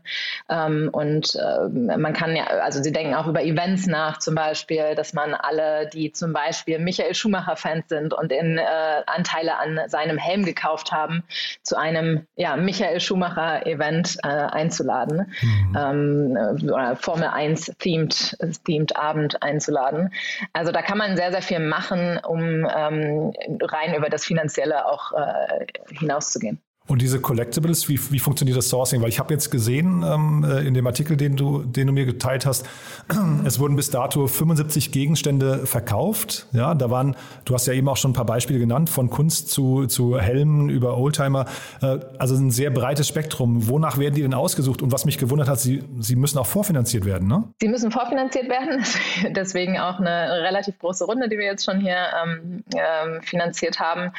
Ähm, 0.47 0.89
und 0.91 1.33
äh, 1.33 1.97
man 1.97 2.13
kann 2.13 2.35
ja, 2.35 2.45
also 2.45 2.83
sie 2.83 2.91
denken 2.91 3.14
auch 3.15 3.27
über 3.27 3.43
Events 3.43 3.87
nach, 3.87 4.19
zum 4.19 4.35
Beispiel, 4.35 4.95
dass 4.95 5.13
man 5.13 5.33
alle, 5.33 5.87
die 5.87 6.11
zum 6.11 6.33
Beispiel 6.33 6.79
Michael 6.79 7.15
Schumacher-Fans 7.15 7.89
sind 7.89 8.13
und 8.13 8.31
in 8.31 8.57
äh, 8.57 8.63
Anteile 9.05 9.57
an 9.57 9.79
seinem 9.87 10.17
Helm 10.17 10.45
gekauft 10.45 10.91
haben, 10.91 11.23
zu 11.63 11.77
einem 11.77 12.27
ja, 12.35 12.55
Michael 12.55 12.99
Schumacher-Event 12.99 14.17
äh, 14.23 14.27
einzuladen. 14.27 15.33
Mhm. 15.41 15.77
Ähm, 15.77 16.69
oder 16.69 16.95
Formel 16.95 17.27
1 17.27 17.73
themed, 17.79 18.37
themed 18.65 18.95
Abend 18.95 19.41
einzuladen. 19.41 20.13
Also 20.53 20.71
da 20.71 20.81
kann 20.81 20.97
man 20.97 21.17
sehr, 21.17 21.31
sehr 21.31 21.41
viel 21.41 21.59
machen, 21.59 22.19
um 22.25 22.67
ähm, 22.75 23.33
rein 23.61 23.95
über 23.95 24.09
das 24.09 24.25
Finanzielle 24.25 24.85
auch 24.85 25.11
äh, 25.13 25.65
hinauszugehen. 25.97 26.61
Und 26.87 27.01
diese 27.01 27.19
Collectibles, 27.19 27.89
wie, 27.89 27.99
wie 28.11 28.19
funktioniert 28.19 28.55
das 28.55 28.69
Sourcing? 28.69 29.01
Weil 29.01 29.09
ich 29.09 29.17
habe 29.17 29.33
jetzt 29.33 29.49
gesehen 29.49 30.05
ähm, 30.07 30.45
äh, 30.47 30.67
in 30.67 30.75
dem 30.75 30.85
Artikel, 30.85 31.17
den 31.17 31.35
du, 31.35 31.63
den 31.63 31.87
du 31.87 31.93
mir 31.93 32.05
geteilt 32.05 32.45
hast, 32.45 32.67
es 33.45 33.59
wurden 33.59 33.75
bis 33.75 33.89
dato 33.89 34.27
75 34.27 34.91
Gegenstände 34.91 35.65
verkauft. 35.65 36.45
Ja, 36.51 36.75
da 36.75 36.91
waren, 36.91 37.15
du 37.43 37.55
hast 37.55 37.65
ja 37.65 37.73
eben 37.73 37.89
auch 37.89 37.97
schon 37.97 38.11
ein 38.11 38.13
paar 38.13 38.27
Beispiele 38.27 38.59
genannt, 38.59 38.91
von 38.91 39.09
Kunst 39.09 39.49
zu, 39.49 39.87
zu 39.87 40.19
Helmen 40.19 40.69
über 40.69 40.95
Oldtimer. 40.97 41.47
Äh, 41.81 41.97
also 42.19 42.35
ein 42.35 42.51
sehr 42.51 42.69
breites 42.69 43.07
Spektrum. 43.07 43.67
Wonach 43.67 43.97
werden 43.97 44.13
die 44.13 44.21
denn 44.21 44.35
ausgesucht? 44.35 44.83
Und 44.83 44.91
was 44.91 45.05
mich 45.05 45.17
gewundert 45.17 45.49
hat, 45.49 45.59
sie, 45.59 45.83
sie 45.99 46.15
müssen 46.15 46.37
auch 46.37 46.45
vorfinanziert 46.45 47.05
werden, 47.05 47.27
ne? 47.27 47.45
Sie 47.61 47.67
müssen 47.67 47.89
vorfinanziert 47.89 48.47
werden. 48.47 48.85
Deswegen 49.35 49.79
auch 49.79 49.97
eine 49.99 50.43
relativ 50.43 50.77
große 50.77 51.05
Runde, 51.05 51.29
die 51.29 51.37
wir 51.39 51.45
jetzt 51.45 51.65
schon 51.65 51.79
hier 51.79 51.97
ähm, 52.23 52.63
ähm, 52.75 53.23
finanziert 53.23 53.79
haben. 53.79 54.11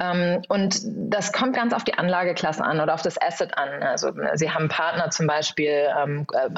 Ähm, 0.00 0.42
und 0.48 0.80
das 0.84 1.32
kommt 1.32 1.54
ganz 1.54 1.72
auf 1.72 1.84
die 1.84 1.94
Anwendung 1.94 2.07
Anlageklasse 2.08 2.64
an 2.64 2.80
oder 2.80 2.94
auf 2.94 3.02
das 3.02 3.20
Asset 3.20 3.56
an. 3.56 3.82
Also 3.82 4.12
sie 4.34 4.50
haben 4.50 4.68
Partner 4.68 5.10
zum 5.10 5.26
Beispiel 5.26 5.88
ähm, 5.96 6.26
äh, 6.32 6.48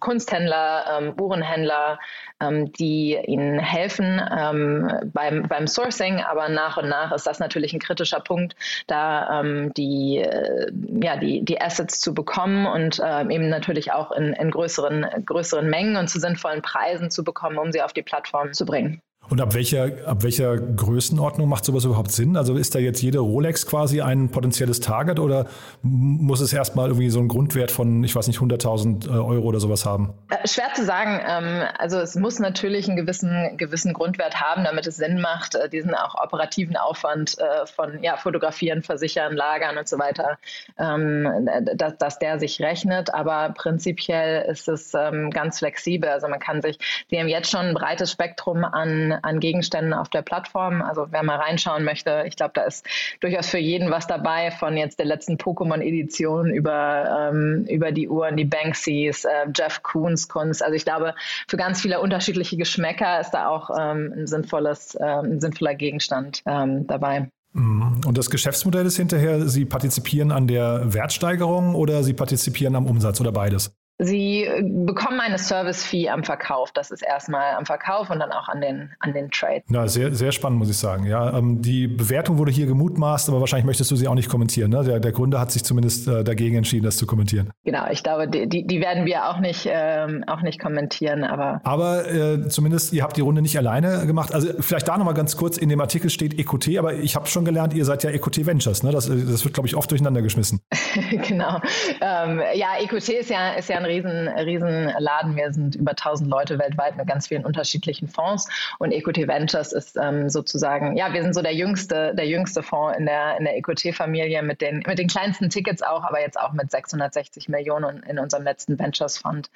Kunsthändler, 0.00 0.84
ähm, 0.98 1.14
Uhrenhändler, 1.20 1.98
ähm, 2.40 2.72
die 2.72 3.18
ihnen 3.26 3.58
helfen 3.58 4.22
ähm, 4.36 5.10
beim, 5.12 5.48
beim 5.48 5.66
Sourcing, 5.66 6.20
aber 6.20 6.48
nach 6.48 6.76
und 6.76 6.88
nach 6.88 7.12
ist 7.12 7.26
das 7.26 7.40
natürlich 7.40 7.72
ein 7.72 7.80
kritischer 7.80 8.20
Punkt, 8.20 8.54
da 8.86 9.40
ähm, 9.40 9.74
die, 9.74 10.18
äh, 10.18 10.70
ja, 11.02 11.16
die, 11.16 11.44
die 11.44 11.60
Assets 11.60 12.00
zu 12.00 12.14
bekommen 12.14 12.66
und 12.66 13.00
äh, 13.00 13.22
eben 13.22 13.48
natürlich 13.48 13.92
auch 13.92 14.12
in, 14.12 14.32
in 14.32 14.50
größeren, 14.50 15.06
größeren 15.26 15.68
Mengen 15.68 15.96
und 15.96 16.08
zu 16.08 16.20
sinnvollen 16.20 16.62
Preisen 16.62 17.10
zu 17.10 17.24
bekommen, 17.24 17.58
um 17.58 17.72
sie 17.72 17.82
auf 17.82 17.92
die 17.92 18.02
Plattform 18.02 18.52
zu 18.52 18.64
bringen. 18.64 19.02
Und 19.30 19.40
ab 19.40 19.54
welcher, 19.54 19.90
ab 20.06 20.22
welcher 20.22 20.56
Größenordnung 20.56 21.48
macht 21.48 21.64
sowas 21.64 21.84
überhaupt 21.84 22.10
Sinn? 22.10 22.36
Also 22.36 22.56
ist 22.56 22.74
da 22.74 22.78
jetzt 22.78 23.00
jede 23.02 23.20
Rolex 23.20 23.66
quasi 23.66 24.00
ein 24.02 24.30
potenzielles 24.30 24.80
Target 24.80 25.18
oder 25.18 25.46
muss 25.82 26.40
es 26.40 26.52
erstmal 26.52 26.88
irgendwie 26.88 27.10
so 27.10 27.20
einen 27.20 27.28
Grundwert 27.28 27.70
von, 27.70 28.04
ich 28.04 28.14
weiß 28.14 28.26
nicht, 28.26 28.38
100.000 28.38 29.06
äh, 29.06 29.10
Euro 29.10 29.46
oder 29.46 29.60
sowas 29.60 29.86
haben? 29.86 30.12
Äh, 30.28 30.46
schwer 30.46 30.72
zu 30.74 30.84
sagen. 30.84 31.20
Ähm, 31.26 31.62
also 31.78 31.98
es 31.98 32.16
muss 32.16 32.38
natürlich 32.38 32.86
einen 32.86 32.96
gewissen, 32.96 33.56
gewissen 33.56 33.94
Grundwert 33.94 34.40
haben, 34.40 34.64
damit 34.64 34.86
es 34.86 34.96
Sinn 34.96 35.20
macht, 35.20 35.54
äh, 35.54 35.68
diesen 35.68 35.94
auch 35.94 36.14
operativen 36.22 36.76
Aufwand 36.76 37.36
von 37.74 38.02
ja, 38.02 38.16
Fotografieren, 38.16 38.82
Versichern, 38.82 39.34
Lagern 39.34 39.78
und 39.78 39.88
so 39.88 39.98
weiter, 39.98 40.38
ähm, 40.78 41.48
dass, 41.74 41.96
dass 41.98 42.18
der 42.18 42.38
sich 42.38 42.60
rechnet. 42.60 43.12
Aber 43.14 43.54
prinzipiell 43.56 44.44
ist 44.50 44.68
es 44.68 44.92
ähm, 44.94 45.30
ganz 45.30 45.58
flexibel. 45.58 46.08
Also 46.08 46.28
man 46.28 46.40
kann 46.40 46.62
sich, 46.62 46.78
wir 47.08 47.20
haben 47.20 47.28
jetzt 47.28 47.50
schon 47.50 47.60
ein 47.60 47.74
breites 47.74 48.10
Spektrum 48.10 48.64
an 48.64 49.13
an 49.22 49.40
Gegenständen 49.40 49.92
auf 49.92 50.08
der 50.08 50.22
Plattform. 50.22 50.82
Also 50.82 51.06
wer 51.10 51.22
mal 51.22 51.36
reinschauen 51.36 51.84
möchte, 51.84 52.24
ich 52.26 52.36
glaube, 52.36 52.52
da 52.54 52.62
ist 52.62 52.86
durchaus 53.20 53.48
für 53.48 53.58
jeden 53.58 53.90
was 53.90 54.06
dabei, 54.06 54.50
von 54.50 54.76
jetzt 54.76 54.98
der 54.98 55.06
letzten 55.06 55.36
Pokémon-Edition 55.36 56.50
über, 56.50 57.30
ähm, 57.32 57.66
über 57.68 57.92
die 57.92 58.08
Uhren, 58.08 58.36
die 58.36 58.44
Banksys, 58.44 59.24
äh, 59.24 59.46
Jeff 59.54 59.82
Koons 59.82 60.28
Kunst. 60.28 60.62
Also 60.62 60.74
ich 60.74 60.84
glaube, 60.84 61.14
für 61.48 61.56
ganz 61.56 61.80
viele 61.80 62.00
unterschiedliche 62.00 62.56
Geschmäcker 62.56 63.20
ist 63.20 63.30
da 63.30 63.48
auch 63.48 63.70
ähm, 63.70 64.12
ein, 64.16 64.26
sinnvolles, 64.26 64.94
äh, 64.94 65.04
ein 65.04 65.40
sinnvoller 65.40 65.74
Gegenstand 65.74 66.42
ähm, 66.46 66.86
dabei. 66.86 67.28
Mhm. 67.52 68.00
Und 68.06 68.18
das 68.18 68.30
Geschäftsmodell 68.30 68.86
ist 68.86 68.96
hinterher, 68.96 69.48
Sie 69.48 69.64
partizipieren 69.64 70.32
an 70.32 70.46
der 70.46 70.92
Wertsteigerung 70.92 71.74
oder 71.74 72.02
Sie 72.02 72.12
partizipieren 72.12 72.74
am 72.76 72.86
Umsatz 72.86 73.20
oder 73.20 73.32
beides? 73.32 73.76
Sie 73.98 74.44
äh, 74.44 74.62
bekommen 74.62 75.20
eine 75.20 75.38
Service-Fee 75.38 76.08
am 76.08 76.24
Verkauf. 76.24 76.72
Das 76.72 76.90
ist 76.90 77.02
erstmal 77.02 77.54
am 77.54 77.64
Verkauf 77.64 78.10
und 78.10 78.18
dann 78.18 78.32
auch 78.32 78.48
an 78.48 78.60
den, 78.60 78.90
an 78.98 79.12
den 79.12 79.30
Trade. 79.30 79.62
Ja, 79.70 79.86
sehr, 79.86 80.12
sehr 80.12 80.32
spannend, 80.32 80.58
muss 80.58 80.68
ich 80.68 80.76
sagen. 80.76 81.06
Ja, 81.06 81.38
ähm, 81.38 81.62
die 81.62 81.86
Bewertung 81.86 82.38
wurde 82.38 82.50
hier 82.50 82.66
gemutmaßt, 82.66 83.28
aber 83.28 83.38
wahrscheinlich 83.38 83.66
möchtest 83.66 83.92
du 83.92 83.96
sie 83.96 84.08
auch 84.08 84.14
nicht 84.14 84.28
kommentieren. 84.28 84.70
Ne? 84.70 84.82
Der, 84.82 84.98
der 84.98 85.12
Gründer 85.12 85.38
hat 85.38 85.52
sich 85.52 85.62
zumindest 85.62 86.08
äh, 86.08 86.24
dagegen 86.24 86.56
entschieden, 86.56 86.84
das 86.84 86.96
zu 86.96 87.06
kommentieren. 87.06 87.50
Genau, 87.64 87.86
ich 87.88 88.02
glaube, 88.02 88.28
die, 88.28 88.48
die, 88.48 88.66
die 88.66 88.80
werden 88.80 89.06
wir 89.06 89.28
auch 89.28 89.38
nicht, 89.38 89.68
ähm, 89.70 90.24
auch 90.26 90.42
nicht 90.42 90.60
kommentieren. 90.60 91.22
Aber, 91.22 91.60
aber 91.62 92.10
äh, 92.10 92.48
zumindest, 92.48 92.92
ihr 92.92 93.04
habt 93.04 93.16
die 93.16 93.20
Runde 93.20 93.42
nicht 93.42 93.56
alleine 93.56 94.06
gemacht. 94.06 94.34
Also 94.34 94.48
vielleicht 94.58 94.88
da 94.88 94.98
nochmal 94.98 95.14
ganz 95.14 95.36
kurz, 95.36 95.56
in 95.56 95.68
dem 95.68 95.80
Artikel 95.80 96.10
steht 96.10 96.36
EQT, 96.36 96.78
aber 96.78 96.94
ich 96.94 97.14
habe 97.14 97.28
schon 97.28 97.44
gelernt, 97.44 97.74
ihr 97.74 97.84
seid 97.84 98.02
ja 98.02 98.10
EQT 98.10 98.44
Ventures. 98.44 98.82
Ne? 98.82 98.90
Das, 98.90 99.06
das 99.06 99.44
wird, 99.44 99.54
glaube 99.54 99.68
ich, 99.68 99.76
oft 99.76 99.88
durcheinander 99.88 100.20
geschmissen. 100.20 100.60
genau. 101.28 101.60
Ähm, 102.00 102.42
ja, 102.54 102.70
EQT 102.80 103.08
ist 103.10 103.30
ja, 103.30 103.52
ist 103.52 103.68
ja 103.68 103.76
ein 103.76 103.84
riesen, 103.94 104.28
riesen 104.28 104.92
Laden. 104.98 105.36
Wir 105.36 105.52
sind 105.52 105.74
über 105.74 105.92
1000 105.92 106.28
Leute 106.28 106.58
weltweit 106.58 106.96
mit 106.96 107.06
ganz 107.06 107.28
vielen 107.28 107.44
unterschiedlichen 107.44 108.08
Fonds 108.08 108.48
und 108.78 108.92
Equity 108.92 109.28
Ventures 109.28 109.72
ist 109.72 109.96
ähm, 109.96 110.28
sozusagen, 110.28 110.96
ja, 110.96 111.12
wir 111.12 111.22
sind 111.22 111.34
so 111.34 111.42
der 111.42 111.54
jüngste, 111.54 112.14
der 112.14 112.26
jüngste 112.26 112.62
Fonds 112.62 112.98
in 112.98 113.06
der, 113.06 113.38
in 113.38 113.44
der 113.44 113.56
Equity-Familie 113.56 114.42
mit 114.42 114.60
den, 114.60 114.82
mit 114.86 114.98
den 114.98 115.08
kleinsten 115.08 115.50
Tickets 115.50 115.82
auch, 115.82 116.04
aber 116.04 116.20
jetzt 116.20 116.38
auch 116.38 116.52
mit 116.52 116.70
660 116.70 117.48
Millionen 117.48 118.02
in 118.02 118.18
unserem 118.18 118.44
letzten 118.44 118.78
Ventures 118.78 119.18
Fund 119.18 119.50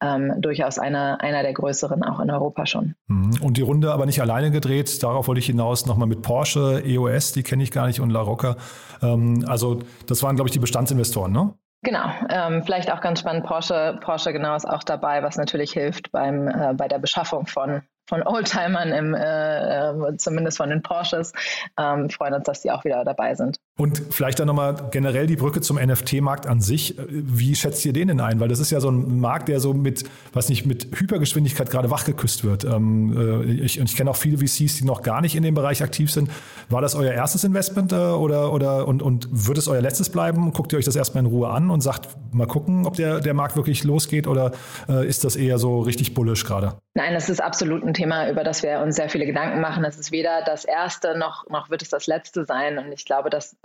ähm, 0.00 0.34
durchaus 0.38 0.78
einer, 0.78 1.20
einer 1.20 1.42
der 1.42 1.52
größeren 1.52 2.02
auch 2.02 2.20
in 2.20 2.30
Europa 2.30 2.66
schon. 2.66 2.94
Mhm. 3.08 3.38
Und 3.42 3.56
die 3.56 3.62
Runde 3.62 3.92
aber 3.92 4.06
nicht 4.06 4.20
alleine 4.20 4.50
gedreht. 4.50 5.02
Darauf 5.02 5.28
wollte 5.28 5.40
ich 5.40 5.46
hinaus 5.46 5.86
nochmal 5.86 6.08
mit 6.08 6.22
Porsche, 6.22 6.82
EOS, 6.84 7.32
die 7.32 7.42
kenne 7.42 7.62
ich 7.62 7.70
gar 7.70 7.86
nicht 7.86 8.00
und 8.00 8.10
La 8.10 8.20
Rocca. 8.20 8.56
Ähm, 9.02 9.44
also 9.46 9.80
das 10.06 10.22
waren, 10.22 10.36
glaube 10.36 10.48
ich, 10.48 10.52
die 10.52 10.58
Bestandsinvestoren, 10.58 11.32
ne? 11.32 11.54
Genau, 11.82 12.10
ähm, 12.28 12.62
vielleicht 12.62 12.92
auch 12.92 13.00
ganz 13.00 13.20
spannend, 13.20 13.46
Porsche, 13.46 13.98
Porsche 14.02 14.32
genau 14.34 14.54
ist 14.54 14.68
auch 14.68 14.82
dabei, 14.82 15.22
was 15.22 15.36
natürlich 15.36 15.72
hilft 15.72 16.12
beim, 16.12 16.46
äh, 16.46 16.74
bei 16.74 16.88
der 16.88 16.98
Beschaffung 16.98 17.46
von 17.46 17.82
von 18.10 18.26
Oldtimern, 18.26 18.92
im, 18.92 19.14
äh, 19.14 19.90
äh, 19.90 20.16
zumindest 20.16 20.56
von 20.56 20.68
den 20.68 20.82
Porsches. 20.82 21.32
Ähm, 21.78 22.10
freuen 22.10 22.34
uns, 22.34 22.44
dass 22.44 22.60
die 22.60 22.72
auch 22.72 22.84
wieder 22.84 23.04
dabei 23.04 23.36
sind. 23.36 23.58
Und 23.78 24.02
vielleicht 24.10 24.38
dann 24.38 24.46
nochmal 24.46 24.88
generell 24.90 25.26
die 25.26 25.36
Brücke 25.36 25.62
zum 25.62 25.78
NFT-Markt 25.78 26.46
an 26.46 26.60
sich. 26.60 26.96
Wie 27.08 27.54
schätzt 27.54 27.82
ihr 27.86 27.94
den 27.94 28.08
denn 28.08 28.20
ein? 28.20 28.38
Weil 28.38 28.48
das 28.48 28.58
ist 28.58 28.70
ja 28.70 28.78
so 28.78 28.90
ein 28.90 29.20
Markt, 29.20 29.48
der 29.48 29.58
so 29.58 29.72
mit, 29.72 30.04
was 30.34 30.50
nicht, 30.50 30.66
mit 30.66 30.88
Hypergeschwindigkeit 30.94 31.70
gerade 31.70 31.90
wachgeküsst 31.90 32.44
wird. 32.44 32.64
Ähm, 32.64 33.16
äh, 33.16 33.64
ich, 33.64 33.80
und 33.80 33.88
ich 33.88 33.96
kenne 33.96 34.10
auch 34.10 34.16
viele 34.16 34.36
VCs, 34.36 34.76
die 34.76 34.84
noch 34.84 35.00
gar 35.00 35.22
nicht 35.22 35.34
in 35.34 35.42
dem 35.42 35.54
Bereich 35.54 35.82
aktiv 35.82 36.12
sind. 36.12 36.30
War 36.68 36.82
das 36.82 36.94
euer 36.94 37.12
erstes 37.12 37.42
Investment 37.42 37.92
äh, 37.92 37.96
oder, 37.96 38.52
oder 38.52 38.86
und, 38.86 39.02
und 39.02 39.28
wird 39.30 39.56
es 39.56 39.66
euer 39.66 39.80
letztes 39.80 40.10
bleiben? 40.10 40.52
Guckt 40.52 40.74
ihr 40.74 40.78
euch 40.78 40.84
das 40.84 40.96
erstmal 40.96 41.24
in 41.24 41.30
Ruhe 41.30 41.48
an 41.48 41.70
und 41.70 41.80
sagt, 41.80 42.08
mal 42.34 42.46
gucken, 42.46 42.86
ob 42.86 42.96
der, 42.96 43.20
der 43.20 43.32
Markt 43.32 43.56
wirklich 43.56 43.82
losgeht 43.84 44.26
oder 44.26 44.52
äh, 44.90 45.08
ist 45.08 45.24
das 45.24 45.36
eher 45.36 45.56
so 45.56 45.80
richtig 45.80 46.12
bullisch 46.12 46.44
gerade? 46.44 46.74
Nein, 46.94 47.14
das 47.14 47.30
ist 47.30 47.40
absolut 47.40 47.82
ein 47.84 47.94
Thema, 47.94 48.28
über 48.28 48.44
das 48.44 48.62
wir 48.62 48.80
uns 48.80 48.96
sehr 48.96 49.08
viele 49.08 49.24
Gedanken 49.24 49.60
machen. 49.60 49.84
Es 49.84 49.98
ist 49.98 50.12
weder 50.12 50.42
das 50.44 50.64
erste 50.64 51.16
noch, 51.16 51.48
noch 51.48 51.70
wird 51.70 51.82
es 51.82 51.88
das 51.88 52.06
letzte 52.06 52.44
sein. 52.44 52.78
Und 52.78 52.92
ich 52.92 53.04
glaube, 53.04 53.30
dass 53.30 53.56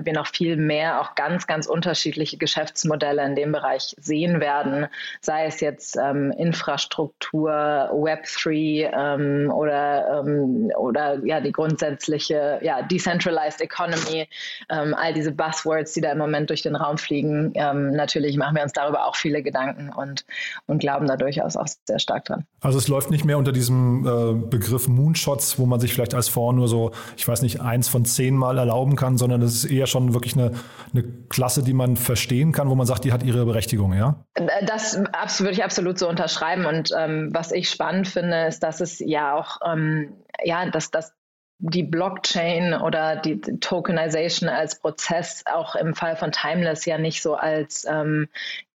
wir 0.00 0.12
noch 0.12 0.28
viel 0.28 0.56
mehr 0.56 1.00
auch 1.00 1.14
ganz, 1.14 1.46
ganz 1.46 1.66
unterschiedliche 1.66 2.38
Geschäftsmodelle 2.38 3.24
in 3.24 3.36
dem 3.36 3.52
Bereich 3.52 3.94
sehen 4.00 4.40
werden, 4.40 4.86
sei 5.20 5.46
es 5.46 5.60
jetzt 5.60 5.96
ähm, 5.96 6.32
Infrastruktur, 6.32 7.50
Web3 7.50 8.90
ähm, 8.92 9.50
oder, 9.50 10.24
ähm, 10.24 10.72
oder 10.78 11.24
ja, 11.24 11.40
die 11.40 11.52
grundsätzliche 11.52 12.60
ja, 12.62 12.82
Decentralized 12.82 13.60
Economy, 13.60 14.26
ähm, 14.70 14.94
all 14.94 15.12
diese 15.12 15.32
Buzzwords, 15.32 15.92
die 15.92 16.00
da 16.00 16.12
im 16.12 16.18
Moment 16.18 16.48
durch 16.48 16.62
den 16.62 16.74
Raum 16.74 16.96
fliegen. 16.96 17.52
Ähm, 17.54 17.92
natürlich 17.92 18.36
machen 18.38 18.56
wir 18.56 18.62
uns 18.62 18.72
darüber 18.72 19.06
auch 19.06 19.16
viele 19.16 19.42
Gedanken 19.42 19.90
und, 19.90 20.24
und 20.66 20.78
glauben 20.78 21.06
da 21.06 21.16
durchaus 21.16 21.56
auch 21.56 21.66
sehr 21.86 21.98
stark 21.98 22.24
dran. 22.24 22.46
Also 22.60 22.78
es 22.78 22.88
läuft 22.88 23.10
nicht 23.10 23.26
mehr 23.26 23.36
unter 23.36 23.52
diesem 23.52 24.06
äh, 24.06 24.46
Begriff 24.48 24.88
Moonshots, 24.88 25.58
wo 25.58 25.66
man 25.66 25.78
sich 25.78 25.92
vielleicht 25.92 26.14
als 26.14 26.28
Fonds 26.28 26.56
nur 26.56 26.68
so, 26.68 26.92
ich 27.18 27.28
weiß 27.28 27.42
nicht, 27.42 27.60
eins 27.60 27.88
von 27.88 28.06
zehn 28.06 28.34
Mal 28.34 28.56
erlauben 28.56 28.96
kann, 28.96 29.18
sondern 29.18 29.41
es 29.44 29.64
ist 29.64 29.70
eher 29.70 29.86
schon 29.86 30.14
wirklich 30.14 30.34
eine, 30.34 30.52
eine 30.92 31.04
Klasse, 31.28 31.62
die 31.62 31.72
man 31.72 31.96
verstehen 31.96 32.52
kann, 32.52 32.68
wo 32.68 32.74
man 32.74 32.86
sagt, 32.86 33.04
die 33.04 33.12
hat 33.12 33.22
ihre 33.22 33.44
Berechtigung, 33.44 33.94
ja? 33.94 34.24
Das 34.66 34.98
würde 35.40 35.52
ich 35.52 35.64
absolut 35.64 35.98
so 35.98 36.08
unterschreiben. 36.08 36.66
Und 36.66 36.90
ähm, 36.96 37.30
was 37.32 37.52
ich 37.52 37.68
spannend 37.70 38.08
finde, 38.08 38.46
ist, 38.46 38.62
dass 38.62 38.80
es 38.80 38.98
ja 38.98 39.34
auch, 39.34 39.58
ähm, 39.64 40.12
ja, 40.44 40.68
dass, 40.70 40.90
dass 40.90 41.12
die 41.58 41.84
Blockchain 41.84 42.74
oder 42.74 43.16
die 43.16 43.40
Tokenization 43.40 44.48
als 44.48 44.80
Prozess 44.80 45.44
auch 45.46 45.76
im 45.76 45.94
Fall 45.94 46.16
von 46.16 46.32
Timeless 46.32 46.84
ja 46.86 46.98
nicht 46.98 47.22
so 47.22 47.36
als 47.36 47.86
ähm, 47.88 48.28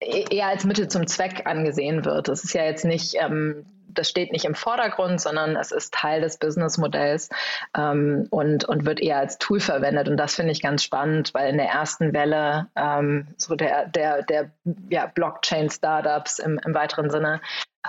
e-, 0.00 0.24
eher 0.30 0.48
als 0.48 0.64
Mittel 0.64 0.88
zum 0.88 1.06
Zweck 1.06 1.46
angesehen 1.46 2.04
wird. 2.04 2.28
Es 2.28 2.42
ist 2.42 2.54
ja 2.54 2.64
jetzt 2.64 2.84
nicht 2.84 3.14
ähm, 3.20 3.64
das 3.94 4.08
steht 4.08 4.32
nicht 4.32 4.44
im 4.44 4.54
Vordergrund, 4.54 5.20
sondern 5.20 5.56
es 5.56 5.72
ist 5.72 5.94
Teil 5.94 6.20
des 6.20 6.38
Businessmodells 6.38 7.28
ähm, 7.76 8.26
und, 8.30 8.64
und 8.64 8.86
wird 8.86 9.00
eher 9.00 9.18
als 9.18 9.38
Tool 9.38 9.60
verwendet. 9.60 10.08
Und 10.08 10.16
das 10.16 10.34
finde 10.34 10.52
ich 10.52 10.62
ganz 10.62 10.82
spannend, 10.82 11.34
weil 11.34 11.50
in 11.50 11.58
der 11.58 11.68
ersten 11.68 12.12
Welle 12.12 12.68
ähm, 12.76 13.28
so 13.36 13.54
der, 13.54 13.86
der, 13.86 14.22
der 14.22 14.50
ja, 14.88 15.06
Blockchain-Startups 15.06 16.38
im, 16.38 16.58
im 16.64 16.74
weiteren 16.74 17.10
Sinne 17.10 17.40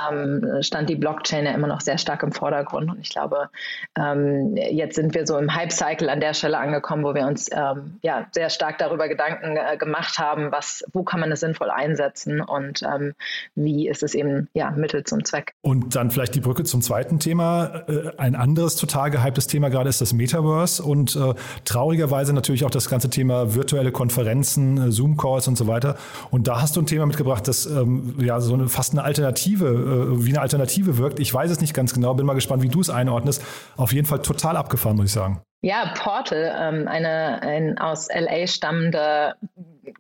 ähm, 0.10 0.62
stand 0.62 0.90
die 0.90 0.96
Blockchain 0.96 1.46
ja 1.46 1.52
immer 1.52 1.68
noch 1.68 1.82
sehr 1.82 1.98
stark 1.98 2.24
im 2.24 2.32
Vordergrund. 2.32 2.90
Und 2.90 3.00
ich 3.00 3.10
glaube, 3.10 3.50
ähm, 3.98 4.56
jetzt 4.56 4.96
sind 4.96 5.14
wir 5.14 5.28
so 5.28 5.38
im 5.38 5.54
Hype-Cycle 5.54 6.10
an 6.10 6.20
der 6.20 6.34
Stelle 6.34 6.58
angekommen, 6.58 7.04
wo 7.04 7.14
wir 7.14 7.28
uns 7.28 7.50
ähm, 7.52 8.00
ja 8.02 8.28
sehr 8.32 8.50
stark 8.50 8.78
darüber 8.80 9.08
Gedanken 9.08 9.58
äh, 9.58 9.78
gemacht 9.78 10.18
haben, 10.18 10.52
was, 10.52 10.84
wo 10.94 11.04
kann 11.04 11.20
man 11.20 11.32
es 11.32 11.42
sinnvoll 11.42 11.70
einsetzen 11.70 12.42
und 12.42 12.82
ähm, 12.84 13.14
wie 13.56 13.88
ist 13.88 14.04
es 14.04 14.16
eben 14.16 14.50
ja 14.54 14.72
Mittel 14.72 15.04
zum 15.04 15.24
Zweck. 15.26 15.54
Und 15.62 15.96
dann 15.96 16.10
vielleicht 16.10 16.36
die 16.36 16.42
Brücke 16.42 16.64
zum 16.64 16.82
zweiten 16.82 17.20
Thema. 17.20 17.84
Äh, 17.88 18.12
ein 18.18 18.36
anderes 18.36 18.76
total 18.76 19.12
gehyptes 19.12 19.48
Thema 19.48 19.70
gerade 19.70 19.90
ist 19.90 20.02
das 20.02 20.14
Metaverse 20.14 20.82
und 20.82 21.16
äh, 21.16 21.34
traurigerweise 21.66 22.34
natürlich 22.34 22.66
auch 22.66 22.72
das 22.72 22.90
ganze 22.90 23.10
Thema 23.10 23.54
virtuelle 23.54 23.92
Konferenzen, 23.92 24.78
äh, 24.78 24.92
Zoom-Calls 24.92 25.48
und 25.48 25.58
so 25.58 25.68
weiter. 25.68 25.98
Und 26.32 26.48
da 26.48 26.62
hast 26.62 26.76
du 26.76 26.82
ein 26.82 26.88
Thema 26.88 27.06
mitgebracht, 27.06 27.48
das 27.48 27.66
ähm, 27.66 28.16
ja 28.20 28.40
so 28.40 28.56
eine, 28.56 28.68
fast 28.68 28.94
eine 28.94 29.04
Alternative 29.04 29.83
wie 29.86 30.30
eine 30.30 30.42
Alternative 30.42 30.98
wirkt. 30.98 31.20
Ich 31.20 31.34
weiß 31.34 31.52
es 31.52 31.62
nicht 31.62 31.74
ganz 31.74 31.94
genau, 31.94 32.14
bin 32.14 32.26
mal 32.26 32.34
gespannt, 32.34 32.64
wie 32.64 32.70
du 32.70 32.82
es 32.82 32.90
einordnest. 32.90 33.44
Auf 33.78 33.94
jeden 33.94 34.08
Fall 34.08 34.22
total 34.22 34.58
abgefahren, 34.58 34.98
muss 34.98 35.08
ich 35.08 35.14
sagen. 35.14 35.42
Ja, 35.62 35.94
Portal, 35.96 36.54
ähm, 36.60 36.88
eine 36.90 37.42
ein 37.42 37.78
aus 37.78 38.10
LA 38.14 38.48
stammende 38.48 39.36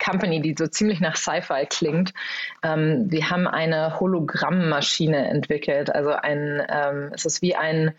Company, 0.04 0.41
die 0.41 0.56
so 0.58 0.67
ziemlich 0.67 1.00
nach 1.00 1.15
Sci-Fi 1.15 1.65
klingt. 1.69 2.13
Ähm, 2.63 3.06
wir 3.10 3.30
haben 3.30 3.48
eine 3.48 4.00
Hologrammmaschine 4.00 5.28
entwickelt. 5.30 5.93
Also 5.93 6.12
ein, 6.12 6.62
ähm, 6.69 7.12
es 7.13 7.26
ist 7.26 7.41
wie 7.41 7.56
ein, 7.56 7.93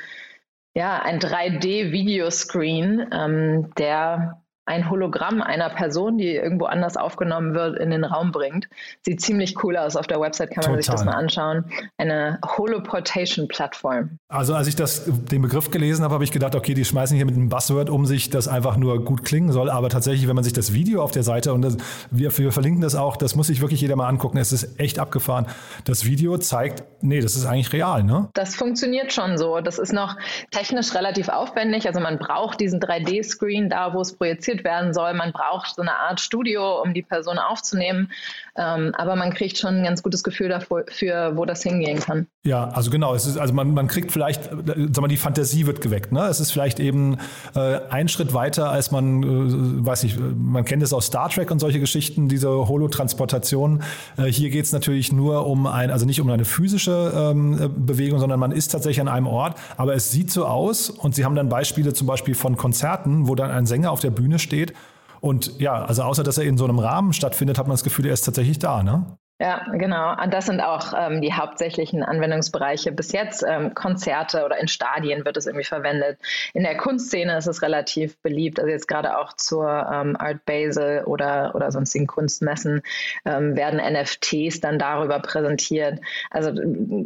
ja, 0.74 1.00
ein 1.02 1.20
3D-Videoscreen, 1.20 3.06
ähm, 3.12 3.74
der 3.78 4.43
ein 4.66 4.88
Hologramm 4.88 5.42
einer 5.42 5.68
Person, 5.70 6.16
die 6.16 6.34
irgendwo 6.34 6.64
anders 6.64 6.96
aufgenommen 6.96 7.54
wird, 7.54 7.78
in 7.78 7.90
den 7.90 8.04
Raum 8.04 8.32
bringt. 8.32 8.68
Sieht 9.02 9.20
ziemlich 9.20 9.62
cool 9.62 9.76
aus. 9.76 9.96
Auf 9.96 10.06
der 10.06 10.20
Website 10.20 10.50
kann 10.50 10.62
man 10.62 10.72
Total. 10.72 10.82
sich 10.82 10.90
das 10.90 11.04
mal 11.04 11.12
anschauen. 11.12 11.64
Eine 11.98 12.38
Holoportation-Plattform. 12.56 14.18
Also 14.28 14.54
als 14.54 14.66
ich 14.66 14.76
das, 14.76 15.04
den 15.06 15.42
Begriff 15.42 15.70
gelesen 15.70 16.02
habe, 16.02 16.14
habe 16.14 16.24
ich 16.24 16.32
gedacht, 16.32 16.54
okay, 16.54 16.74
die 16.74 16.84
schmeißen 16.84 17.14
hier 17.14 17.26
mit 17.26 17.34
einem 17.34 17.50
Buzzword 17.50 17.90
um 17.90 18.06
sich, 18.06 18.30
das 18.30 18.48
einfach 18.48 18.76
nur 18.76 19.04
gut 19.04 19.24
klingen 19.24 19.52
soll. 19.52 19.68
Aber 19.68 19.90
tatsächlich, 19.90 20.28
wenn 20.28 20.34
man 20.34 20.44
sich 20.44 20.54
das 20.54 20.72
Video 20.72 21.02
auf 21.02 21.10
der 21.10 21.22
Seite, 21.22 21.52
und 21.52 21.62
das, 21.62 21.76
wir, 22.10 22.36
wir 22.38 22.52
verlinken 22.52 22.80
das 22.80 22.94
auch, 22.94 23.16
das 23.16 23.34
muss 23.34 23.48
sich 23.48 23.60
wirklich 23.60 23.80
jeder 23.80 23.96
mal 23.96 24.08
angucken. 24.08 24.38
Es 24.38 24.52
ist 24.52 24.80
echt 24.80 24.98
abgefahren. 24.98 25.46
Das 25.84 26.06
Video 26.06 26.38
zeigt, 26.38 26.84
nee, 27.02 27.20
das 27.20 27.36
ist 27.36 27.44
eigentlich 27.44 27.72
real, 27.72 28.02
ne? 28.02 28.28
Das 28.32 28.56
funktioniert 28.56 29.12
schon 29.12 29.36
so. 29.36 29.60
Das 29.60 29.78
ist 29.78 29.92
noch 29.92 30.16
technisch 30.50 30.94
relativ 30.94 31.28
aufwendig. 31.28 31.86
Also 31.86 32.00
man 32.00 32.18
braucht 32.18 32.60
diesen 32.60 32.80
3D-Screen 32.80 33.68
da, 33.68 33.92
wo 33.92 34.00
es 34.00 34.16
projiziert 34.16 34.53
gefilmt 34.54 34.64
werden 34.64 34.94
soll. 34.94 35.14
Man 35.14 35.32
braucht 35.32 35.74
so 35.74 35.82
eine 35.82 35.94
Art 35.94 36.20
Studio, 36.20 36.82
um 36.82 36.94
die 36.94 37.02
Person 37.02 37.38
aufzunehmen. 37.38 38.12
Ähm, 38.56 38.94
aber 38.96 39.16
man 39.16 39.32
kriegt 39.32 39.58
schon 39.58 39.78
ein 39.78 39.84
ganz 39.84 40.02
gutes 40.02 40.22
Gefühl 40.22 40.48
dafür, 40.48 40.84
für, 40.88 41.36
wo 41.36 41.44
das 41.44 41.62
hingehen 41.62 42.00
kann. 42.00 42.26
Ja, 42.46 42.68
also 42.68 42.90
genau. 42.90 43.14
Es 43.14 43.24
ist, 43.24 43.38
also 43.38 43.54
man, 43.54 43.72
man 43.72 43.88
kriegt 43.88 44.12
vielleicht, 44.12 44.50
sag 44.50 45.00
mal, 45.00 45.08
die 45.08 45.16
Fantasie 45.16 45.66
wird 45.66 45.80
geweckt. 45.80 46.12
Ne? 46.12 46.26
Es 46.26 46.40
ist 46.40 46.50
vielleicht 46.50 46.78
eben 46.78 47.16
äh, 47.54 47.80
ein 47.88 48.08
Schritt 48.08 48.34
weiter, 48.34 48.68
als 48.68 48.90
man, 48.90 49.22
äh, 49.22 49.86
weiß 49.86 50.02
nicht, 50.02 50.18
man 50.20 50.66
kennt 50.66 50.82
es 50.82 50.92
aus 50.92 51.06
Star 51.06 51.30
Trek 51.30 51.50
und 51.50 51.58
solche 51.58 51.80
Geschichten, 51.80 52.28
diese 52.28 52.50
Holotransportation. 52.50 53.82
Äh, 54.18 54.24
hier 54.24 54.50
geht 54.50 54.66
es 54.66 54.72
natürlich 54.72 55.10
nur 55.10 55.46
um 55.46 55.66
ein, 55.66 55.90
also 55.90 56.04
nicht 56.04 56.20
um 56.20 56.28
eine 56.28 56.44
physische 56.44 57.12
ähm, 57.16 57.72
Bewegung, 57.78 58.18
sondern 58.18 58.38
man 58.38 58.52
ist 58.52 58.68
tatsächlich 58.72 59.00
an 59.00 59.08
einem 59.08 59.26
Ort. 59.26 59.56
Aber 59.78 59.94
es 59.94 60.10
sieht 60.10 60.30
so 60.30 60.44
aus 60.44 60.90
und 60.90 61.14
Sie 61.14 61.24
haben 61.24 61.36
dann 61.36 61.48
Beispiele 61.48 61.94
zum 61.94 62.06
Beispiel 62.06 62.34
von 62.34 62.58
Konzerten, 62.58 63.26
wo 63.26 63.34
dann 63.34 63.50
ein 63.50 63.64
Sänger 63.64 63.90
auf 63.90 64.00
der 64.00 64.10
Bühne 64.10 64.38
steht 64.38 64.74
und 65.22 65.58
ja, 65.58 65.82
also 65.82 66.02
außer 66.02 66.22
dass 66.22 66.36
er 66.36 66.44
in 66.44 66.58
so 66.58 66.64
einem 66.64 66.78
Rahmen 66.78 67.14
stattfindet, 67.14 67.56
hat 67.56 67.66
man 67.66 67.72
das 67.72 67.84
Gefühl, 67.84 68.04
er 68.04 68.12
ist 68.12 68.26
tatsächlich 68.26 68.58
da, 68.58 68.82
ne? 68.82 69.16
Ja, 69.40 69.66
genau. 69.72 70.14
Und 70.22 70.32
das 70.32 70.46
sind 70.46 70.60
auch 70.60 70.94
ähm, 70.96 71.20
die 71.20 71.32
hauptsächlichen 71.32 72.04
Anwendungsbereiche 72.04 72.92
bis 72.92 73.10
jetzt. 73.10 73.44
Ähm, 73.46 73.74
Konzerte 73.74 74.44
oder 74.44 74.60
in 74.60 74.68
Stadien 74.68 75.24
wird 75.24 75.36
es 75.36 75.46
irgendwie 75.46 75.64
verwendet. 75.64 76.20
In 76.52 76.62
der 76.62 76.76
Kunstszene 76.76 77.36
ist 77.36 77.48
es 77.48 77.60
relativ 77.60 78.16
beliebt. 78.22 78.60
Also 78.60 78.70
jetzt 78.70 78.86
gerade 78.86 79.18
auch 79.18 79.32
zur 79.32 79.68
ähm, 79.92 80.16
Art 80.16 80.44
Basel 80.44 81.02
oder, 81.04 81.52
oder 81.56 81.72
sonstigen 81.72 82.06
Kunstmessen 82.06 82.82
ähm, 83.24 83.56
werden 83.56 83.80
NFTs 83.80 84.60
dann 84.60 84.78
darüber 84.78 85.18
präsentiert. 85.18 85.98
Also 86.30 86.52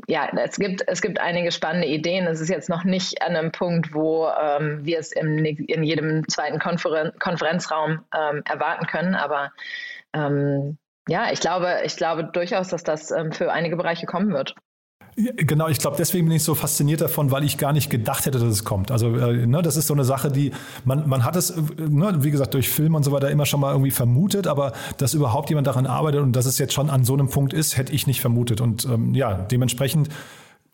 ja, 0.07 0.29
es 0.37 0.59
gibt, 0.59 0.87
es 0.87 1.01
gibt 1.01 1.21
einige 1.21 1.51
spannende 1.51 1.88
Ideen. 1.88 2.27
Es 2.27 2.43
ist 2.43 2.51
jetzt 2.51 2.69
noch 2.69 2.85
nicht 2.85 3.23
an 3.23 3.37
einem 3.37 3.53
Punkt, 3.53 3.95
wo 3.95 4.29
ähm, 4.29 4.85
wir 4.85 4.99
es 4.99 5.12
im, 5.12 5.43
in 5.47 5.83
jedem 5.83 6.29
zweiten 6.29 6.59
Konferen 6.59 7.12
Konferenzraum 7.19 8.05
ähm, 8.14 8.43
erwarten 8.45 8.87
können, 8.87 9.14
aber 9.14 9.51
ja, 11.09 11.33
ich 11.33 11.40
glaube, 11.40 11.79
ich 11.85 11.97
glaube 11.97 12.25
durchaus, 12.25 12.68
dass 12.68 12.85
das 12.85 13.11
ähm, 13.11 13.33
für 13.33 13.53
einige 13.53 13.77
Bereiche 13.77 14.07
kommen 14.07 14.33
wird. 14.33 14.55
Genau, 15.16 15.66
ich 15.66 15.79
glaube, 15.79 15.97
deswegen 15.99 16.29
bin 16.29 16.37
ich 16.37 16.44
so 16.44 16.55
fasziniert 16.55 17.01
davon, 17.01 17.33
weil 17.33 17.42
ich 17.42 17.59
gar 17.59 17.73
nicht 17.73 17.90
gedacht 17.90 18.25
hätte, 18.25 18.38
dass 18.38 18.49
es 18.49 18.64
kommt. 18.64 18.92
Also, 18.92 19.16
äh, 19.16 19.47
ne, 19.47 19.62
das 19.62 19.77
ist 19.77 19.88
so 19.88 19.94
eine 19.94 20.05
Sache, 20.05 20.31
die 20.31 20.53
man, 20.85 21.09
man 21.09 21.25
hat 21.25 21.35
es, 21.35 21.51
äh, 21.51 21.62
ne, 21.77 22.23
wie 22.23 22.31
gesagt, 22.31 22.55
durch 22.55 22.68
Film 22.68 22.94
und 22.94 23.03
so 23.03 23.11
weiter 23.11 23.29
immer 23.29 23.44
schon 23.44 23.59
mal 23.59 23.73
irgendwie 23.73 23.90
vermutet, 23.90 24.47
aber 24.47 24.73
dass 24.99 25.14
überhaupt 25.14 25.49
jemand 25.49 25.66
daran 25.66 25.87
arbeitet 25.87 26.21
und 26.21 26.37
dass 26.37 26.47
es 26.47 26.59
jetzt 26.59 26.73
schon 26.73 26.88
an 26.88 27.05
so 27.05 27.14
einem 27.14 27.29
Punkt 27.29 27.53
ist, 27.53 27.77
hätte 27.77 27.92
ich 27.92 28.07
nicht 28.07 28.21
vermutet. 28.21 28.61
Und 28.61 28.85
ähm, 28.85 29.12
ja, 29.14 29.35
dementsprechend 29.35 30.09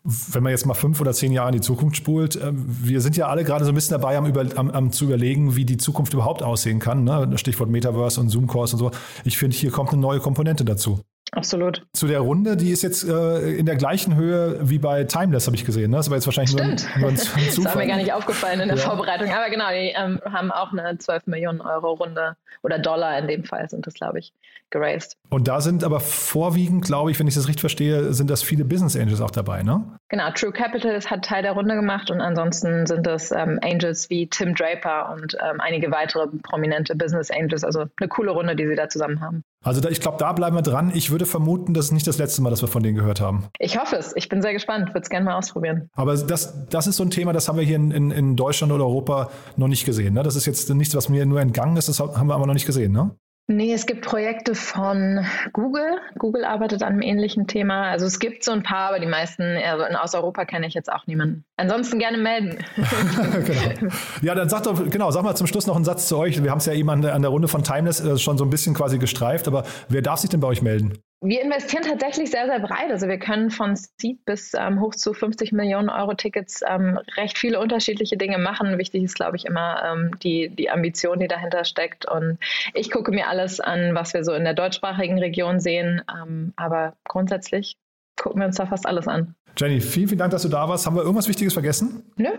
wenn 0.05 0.43
man 0.43 0.51
jetzt 0.51 0.65
mal 0.65 0.75
fünf 0.75 1.01
oder 1.01 1.13
zehn 1.13 1.31
Jahre 1.31 1.49
in 1.49 1.55
die 1.55 1.61
Zukunft 1.61 1.97
spult, 1.97 2.35
äh, 2.35 2.51
wir 2.53 3.01
sind 3.01 3.17
ja 3.17 3.27
alle 3.27 3.43
gerade 3.43 3.65
so 3.65 3.71
ein 3.71 3.75
bisschen 3.75 3.99
dabei, 3.99 4.17
am, 4.17 4.25
über, 4.25 4.45
am, 4.55 4.69
am 4.69 4.91
zu 4.91 5.05
überlegen, 5.05 5.55
wie 5.55 5.65
die 5.65 5.77
Zukunft 5.77 6.13
überhaupt 6.13 6.43
aussehen 6.43 6.79
kann. 6.79 7.03
Ne? 7.03 7.37
Stichwort 7.37 7.69
Metaverse 7.69 8.21
und 8.21 8.29
Zoom-Calls 8.29 8.73
und 8.73 8.79
so. 8.79 8.91
Ich 9.23 9.37
finde, 9.37 9.57
hier 9.57 9.71
kommt 9.71 9.91
eine 9.91 10.01
neue 10.01 10.19
Komponente 10.19 10.63
dazu. 10.63 10.99
Absolut. 11.35 11.85
Zu 11.93 12.07
der 12.07 12.21
Runde, 12.21 12.57
die 12.57 12.71
ist 12.71 12.81
jetzt 12.81 13.07
äh, 13.07 13.51
in 13.51 13.65
der 13.65 13.75
gleichen 13.75 14.15
Höhe 14.15 14.57
wie 14.61 14.79
bei 14.79 15.03
Timeless, 15.03 15.45
habe 15.45 15.55
ich 15.55 15.65
gesehen. 15.65 15.91
Ne? 15.91 15.97
Das 15.97 16.09
war 16.09 16.17
jetzt 16.17 16.25
wahrscheinlich 16.25 16.51
Stimmt. 16.51 16.87
nur 16.95 16.95
ein, 16.95 17.01
nur 17.01 17.09
ein 17.11 17.17
Zufall. 17.17 17.45
das 17.45 17.65
war 17.65 17.75
mir 17.75 17.87
gar 17.87 17.97
nicht 17.97 18.13
aufgefallen 18.13 18.61
in 18.61 18.69
der 18.69 18.77
ja. 18.77 18.83
Vorbereitung. 18.83 19.29
Aber 19.29 19.49
genau, 19.49 19.69
die 19.69 19.93
ähm, 19.95 20.19
haben 20.25 20.51
auch 20.51 20.71
eine 20.71 20.97
12 20.97 21.27
Millionen 21.27 21.61
Euro 21.61 21.93
Runde 21.93 22.35
oder 22.63 22.79
Dollar 22.79 23.19
in 23.19 23.27
dem 23.27 23.43
Fall 23.43 23.69
sind 23.69 23.85
das, 23.85 23.93
glaube 23.93 24.19
ich, 24.19 24.33
geraced. 24.71 25.17
Und 25.29 25.47
da 25.47 25.61
sind 25.61 25.83
aber 25.83 25.99
vorwiegend, 25.99 26.83
glaube 26.83 27.11
ich, 27.11 27.19
wenn 27.19 27.27
ich 27.27 27.35
das 27.35 27.47
richtig 27.47 27.61
verstehe, 27.61 28.13
sind 28.13 28.29
das 28.29 28.41
viele 28.41 28.65
Business 28.65 28.95
Angels 28.95 29.21
auch 29.21 29.31
dabei, 29.31 29.61
ne? 29.61 29.83
Genau, 30.09 30.31
True 30.31 30.51
Capital 30.51 30.99
hat 30.99 31.25
Teil 31.25 31.43
der 31.43 31.51
Runde 31.51 31.75
gemacht 31.75 32.09
und 32.09 32.21
ansonsten 32.21 32.87
sind 32.87 33.05
das 33.05 33.31
ähm, 33.31 33.59
Angels 33.61 34.09
wie 34.09 34.27
Tim 34.27 34.55
Draper 34.55 35.13
und 35.13 35.35
ähm, 35.35 35.61
einige 35.61 35.91
weitere 35.91 36.27
prominente 36.43 36.95
Business 36.95 37.29
Angels. 37.29 37.63
Also 37.63 37.85
eine 37.99 38.09
coole 38.09 38.31
Runde, 38.31 38.55
die 38.55 38.67
sie 38.67 38.75
da 38.75 38.89
zusammen 38.89 39.21
haben. 39.21 39.43
Also 39.65 39.81
da, 39.81 39.89
ich 39.89 39.99
glaube, 39.99 40.17
da 40.19 40.31
bleiben 40.31 40.55
wir 40.55 40.61
dran. 40.61 40.91
Ich 40.93 41.09
würde 41.09 41.25
vermuten, 41.25 41.73
das 41.73 41.85
ist 41.85 41.91
nicht 41.91 42.05
das 42.05 42.19
letzte 42.19 42.43
Mal, 42.43 42.51
dass 42.51 42.61
wir 42.61 42.67
von 42.67 42.83
denen 42.83 42.95
gehört 42.95 43.19
haben. 43.19 43.45
Ich 43.57 43.79
hoffe 43.79 43.95
es. 43.95 44.15
Ich 44.15 44.29
bin 44.29 44.43
sehr 44.43 44.53
gespannt. 44.53 44.89
Würde 44.89 45.01
es 45.01 45.09
gerne 45.09 45.25
mal 45.25 45.35
ausprobieren. 45.35 45.89
Aber 45.95 46.15
das, 46.15 46.67
das 46.69 46.85
ist 46.85 46.97
so 46.97 47.03
ein 47.03 47.09
Thema, 47.09 47.33
das 47.33 47.47
haben 47.47 47.57
wir 47.57 47.65
hier 47.65 47.77
in, 47.77 47.89
in, 47.89 48.11
in 48.11 48.35
Deutschland 48.35 48.71
oder 48.71 48.85
Europa 48.85 49.31
noch 49.57 49.67
nicht 49.67 49.83
gesehen. 49.83 50.13
Ne? 50.13 50.21
Das 50.21 50.35
ist 50.35 50.45
jetzt 50.45 50.69
nichts, 50.69 50.93
was 50.93 51.09
mir 51.09 51.25
nur 51.25 51.41
entgangen 51.41 51.77
ist. 51.77 51.89
Das 51.89 51.99
haben 51.99 52.27
wir 52.27 52.35
aber 52.35 52.45
noch 52.45 52.53
nicht 52.53 52.67
gesehen. 52.67 52.91
Ne? 52.91 53.09
Nee, 53.47 53.73
es 53.73 53.85
gibt 53.85 54.03
Projekte 54.03 54.55
von 54.55 55.23
Google. 55.53 55.99
Google 56.17 56.45
arbeitet 56.45 56.81
an 56.81 56.93
einem 56.93 57.01
ähnlichen 57.03 57.45
Thema. 57.45 57.91
Also 57.91 58.07
es 58.07 58.17
gibt 58.17 58.43
so 58.43 58.51
ein 58.51 58.63
paar, 58.63 58.89
aber 58.89 58.99
die 58.99 59.05
meisten, 59.05 59.43
also 59.43 59.83
aus 59.83 60.15
Europa 60.15 60.45
kenne 60.45 60.65
ich 60.65 60.73
jetzt 60.73 60.91
auch 60.91 61.05
niemanden. 61.05 61.45
Ansonsten 61.55 61.99
gerne 61.99 62.17
melden. 62.17 62.57
genau. 63.45 63.93
Ja, 64.23 64.33
dann 64.33 64.49
sag 64.49 64.63
doch, 64.63 64.89
genau, 64.89 65.11
sag 65.11 65.23
mal 65.23 65.35
zum 65.35 65.45
Schluss 65.45 65.67
noch 65.67 65.75
einen 65.75 65.85
Satz 65.85 66.07
zu 66.07 66.17
euch. 66.17 66.43
Wir 66.43 66.49
haben 66.49 66.57
es 66.57 66.65
ja 66.65 66.73
eben 66.73 66.89
an 66.89 67.03
der, 67.03 67.13
an 67.13 67.21
der 67.21 67.29
Runde 67.29 67.47
von 67.47 67.63
Timeless 67.63 67.99
äh, 67.99 68.17
schon 68.17 68.39
so 68.39 68.45
ein 68.45 68.49
bisschen 68.49 68.73
quasi 68.73 68.97
gestreift, 68.97 69.47
aber 69.47 69.63
wer 69.89 70.01
darf 70.01 70.19
sich 70.21 70.31
denn 70.31 70.39
bei 70.39 70.47
euch 70.47 70.63
melden? 70.63 70.97
Wir 71.25 71.41
investieren 71.41 71.83
tatsächlich 71.83 72.29
sehr, 72.29 72.45
sehr 72.45 72.59
breit. 72.59 72.91
Also 72.91 73.07
wir 73.07 73.17
können 73.17 73.49
von 73.49 73.75
Seed 73.75 74.23
bis 74.25 74.53
ähm, 74.53 74.79
hoch 74.79 74.93
zu 74.93 75.13
50 75.13 75.51
Millionen 75.53 75.89
Euro 75.89 76.13
Tickets 76.13 76.61
ähm, 76.67 76.99
recht 77.17 77.37
viele 77.37 77.59
unterschiedliche 77.59 78.15
Dinge 78.15 78.37
machen. 78.37 78.77
Wichtig 78.77 79.03
ist, 79.03 79.15
glaube 79.15 79.35
ich, 79.35 79.45
immer 79.45 79.81
ähm, 79.83 80.11
die, 80.19 80.49
die 80.49 80.69
Ambition, 80.69 81.19
die 81.19 81.27
dahinter 81.27 81.65
steckt. 81.65 82.05
Und 82.05 82.37
ich 82.75 82.91
gucke 82.91 83.11
mir 83.11 83.27
alles 83.27 83.59
an, 83.59 83.95
was 83.95 84.13
wir 84.13 84.23
so 84.23 84.33
in 84.33 84.43
der 84.43 84.53
deutschsprachigen 84.53 85.17
Region 85.17 85.59
sehen. 85.59 86.03
Ähm, 86.13 86.53
aber 86.57 86.93
grundsätzlich 87.07 87.75
gucken 88.21 88.41
wir 88.41 88.45
uns 88.45 88.57
da 88.57 88.67
fast 88.67 88.85
alles 88.85 89.07
an. 89.07 89.33
Jenny, 89.57 89.81
vielen, 89.81 90.07
vielen 90.07 90.19
Dank, 90.19 90.31
dass 90.31 90.43
du 90.43 90.49
da 90.49 90.69
warst. 90.69 90.85
Haben 90.85 90.95
wir 90.95 91.01
irgendwas 91.01 91.27
Wichtiges 91.27 91.53
vergessen? 91.53 92.03
Nö. 92.17 92.29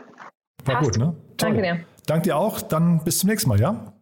War 0.64 0.76
Passt. 0.76 0.92
gut, 0.92 0.98
ne? 0.98 1.16
Toll. 1.36 1.50
Danke 1.50 1.62
dir. 1.62 1.80
Danke 2.06 2.22
dir 2.22 2.36
auch. 2.36 2.60
Dann 2.60 3.02
bis 3.02 3.18
zum 3.18 3.30
nächsten 3.30 3.48
Mal, 3.48 3.60
ja? 3.60 3.92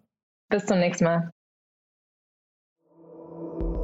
Bis 0.51 0.67
zum 0.67 0.79
nächsten 0.79 1.05
Mal. 1.05 1.31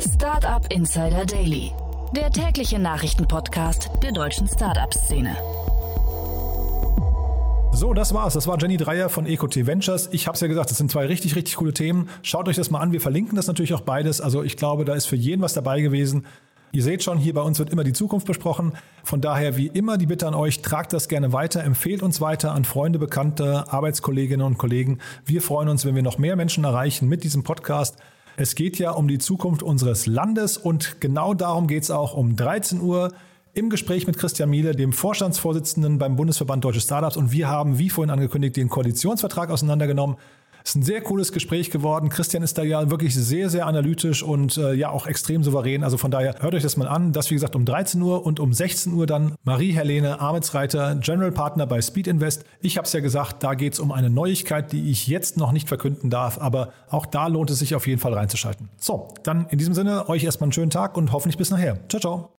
Startup 0.01 0.65
Insider 0.73 1.27
Daily, 1.27 1.73
der 2.17 2.31
tägliche 2.31 2.79
Nachrichtenpodcast 2.79 3.91
der 4.03 4.13
deutschen 4.13 4.49
Startup-Szene. 4.49 5.37
So, 7.73 7.93
das 7.93 8.15
war's. 8.15 8.33
Das 8.33 8.47
war 8.47 8.59
Jenny 8.59 8.79
Dreier 8.79 9.11
von 9.11 9.27
EcoT 9.27 9.67
Ventures. 9.67 10.09
Ich 10.13 10.27
habe 10.27 10.37
es 10.37 10.41
ja 10.41 10.49
gesagt, 10.49 10.71
das 10.71 10.79
sind 10.79 10.91
zwei 10.91 11.05
richtig, 11.05 11.37
richtig 11.37 11.57
coole 11.57 11.75
Themen. 11.75 12.09
Schaut 12.23 12.49
euch 12.49 12.57
das 12.57 12.71
mal 12.71 12.81
an. 12.81 12.93
Wir 12.93 13.01
verlinken 13.01 13.37
das 13.37 13.47
natürlich 13.47 13.75
auch 13.75 13.83
beides. 13.83 14.23
Also 14.23 14.43
ich 14.43 14.57
glaube, 14.57 14.87
da 14.87 14.95
ist 14.95 15.05
für 15.05 15.17
jeden 15.17 15.43
was 15.43 15.53
dabei 15.53 15.83
gewesen. 15.83 16.25
Ihr 16.73 16.83
seht 16.83 17.03
schon, 17.03 17.19
hier 17.19 17.35
bei 17.35 17.43
uns 17.43 17.59
wird 17.59 17.71
immer 17.71 17.85
die 17.85 17.93
Zukunft 17.93 18.27
besprochen. 18.27 18.73
Von 19.05 19.21
daher, 19.21 19.57
wie 19.59 19.67
immer, 19.67 19.99
die 19.99 20.07
Bitte 20.07 20.27
an 20.27 20.35
euch, 20.35 20.63
tragt 20.63 20.95
das 20.95 21.09
gerne 21.09 21.35
weiter, 21.35 21.63
empfehlt 21.63 22.03
uns 22.03 22.23
weiter 22.23 22.53
an 22.53 22.65
Freunde, 22.65 22.99
Bekannte, 22.99 23.71
Arbeitskolleginnen 23.71 24.47
und 24.47 24.57
Kollegen. 24.57 24.99
Wir 25.27 25.43
freuen 25.43 25.69
uns, 25.69 25.85
wenn 25.85 25.95
wir 25.95 26.03
noch 26.03 26.17
mehr 26.17 26.37
Menschen 26.37 26.65
erreichen 26.65 27.09
mit 27.09 27.23
diesem 27.23 27.43
Podcast. 27.43 27.99
Es 28.41 28.55
geht 28.55 28.79
ja 28.79 28.93
um 28.93 29.07
die 29.07 29.19
Zukunft 29.19 29.63
unseres 29.63 30.07
Landes 30.07 30.57
und 30.57 30.99
genau 31.03 31.35
darum 31.35 31.67
geht 31.67 31.83
es 31.83 31.91
auch 31.91 32.15
um 32.15 32.37
13 32.37 32.81
Uhr 32.81 33.13
im 33.53 33.69
Gespräch 33.69 34.07
mit 34.07 34.17
Christian 34.17 34.49
Miele, 34.49 34.75
dem 34.75 34.95
Vorstandsvorsitzenden 34.95 35.99
beim 35.99 36.17
Bundesverband 36.17 36.65
Deutsche 36.65 36.81
Startups. 36.81 37.19
Und 37.19 37.33
wir 37.33 37.49
haben, 37.49 37.79
wie 37.79 37.91
vorhin 37.91 38.09
angekündigt, 38.09 38.57
den 38.57 38.71
Koalitionsvertrag 38.71 39.51
auseinandergenommen. 39.51 40.17
Ist 40.65 40.77
ein 40.77 40.83
sehr 40.83 41.01
cooles 41.01 41.33
Gespräch 41.33 41.71
geworden. 41.71 42.09
Christian 42.09 42.43
ist 42.43 42.59
da 42.59 42.63
ja 42.63 42.91
wirklich 42.91 43.15
sehr, 43.15 43.51
sehr 43.51 43.67
analytisch 43.67 44.23
und 44.23 44.57
äh, 44.57 44.73
ja 44.75 44.91
auch 44.91 45.07
extrem 45.07 45.43
souverän. 45.43 45.83
Also 45.83 45.97
von 45.97 46.11
daher 46.11 46.37
hört 46.41 46.55
euch 46.55 46.63
das 46.63 46.77
mal 46.77 46.89
an. 46.89 47.13
Das 47.13 47.31
wie 47.31 47.35
gesagt 47.35 47.57
um 47.57 47.65
13 47.65 48.01
Uhr 48.03 48.25
und 48.25 48.41
um 48.41 48.53
16 48.53 48.93
Uhr 48.93 49.07
dann 49.07 49.35
Marie-Helene 49.45 50.21
Arbeitsreiter, 50.21 50.97
General 50.97 51.33
Partner 51.33 51.67
bei 51.67 51.81
Speed 51.81 52.07
Invest. 52.07 52.45
Ich 52.61 52.77
habe 52.77 52.87
es 52.87 52.93
ja 52.93 53.01
gesagt, 53.01 53.43
da 53.43 53.55
geht 53.55 53.75
es 53.75 53.81
um 53.81 53.93
eine 53.93 54.11
Neuigkeit, 54.11 54.73
die 54.73 54.91
ich 54.91 55.07
jetzt 55.07 55.37
noch 55.37 55.53
nicht 55.53 55.69
verkünden 55.69 56.11
darf, 56.11 56.39
aber 56.39 56.73
auch 56.89 57.07
da 57.07 57.27
lohnt 57.27 57.51
es 57.51 57.59
sich 57.59 57.75
auf 57.75 57.87
jeden 57.87 58.01
Fall 58.01 58.15
reinzuschalten. 58.15 58.69
So, 58.79 59.09
dann 59.23 59.47
in 59.51 59.59
diesem 59.59 59.75
Sinne 59.75 60.09
euch 60.09 60.25
erstmal 60.25 60.47
einen 60.47 60.53
schönen 60.53 60.71
Tag 60.71 60.97
und 60.97 61.13
hoffentlich 61.13 61.39
bis 61.39 61.51
nachher. 61.51 61.79
Ciao, 61.89 62.01
ciao. 62.01 62.29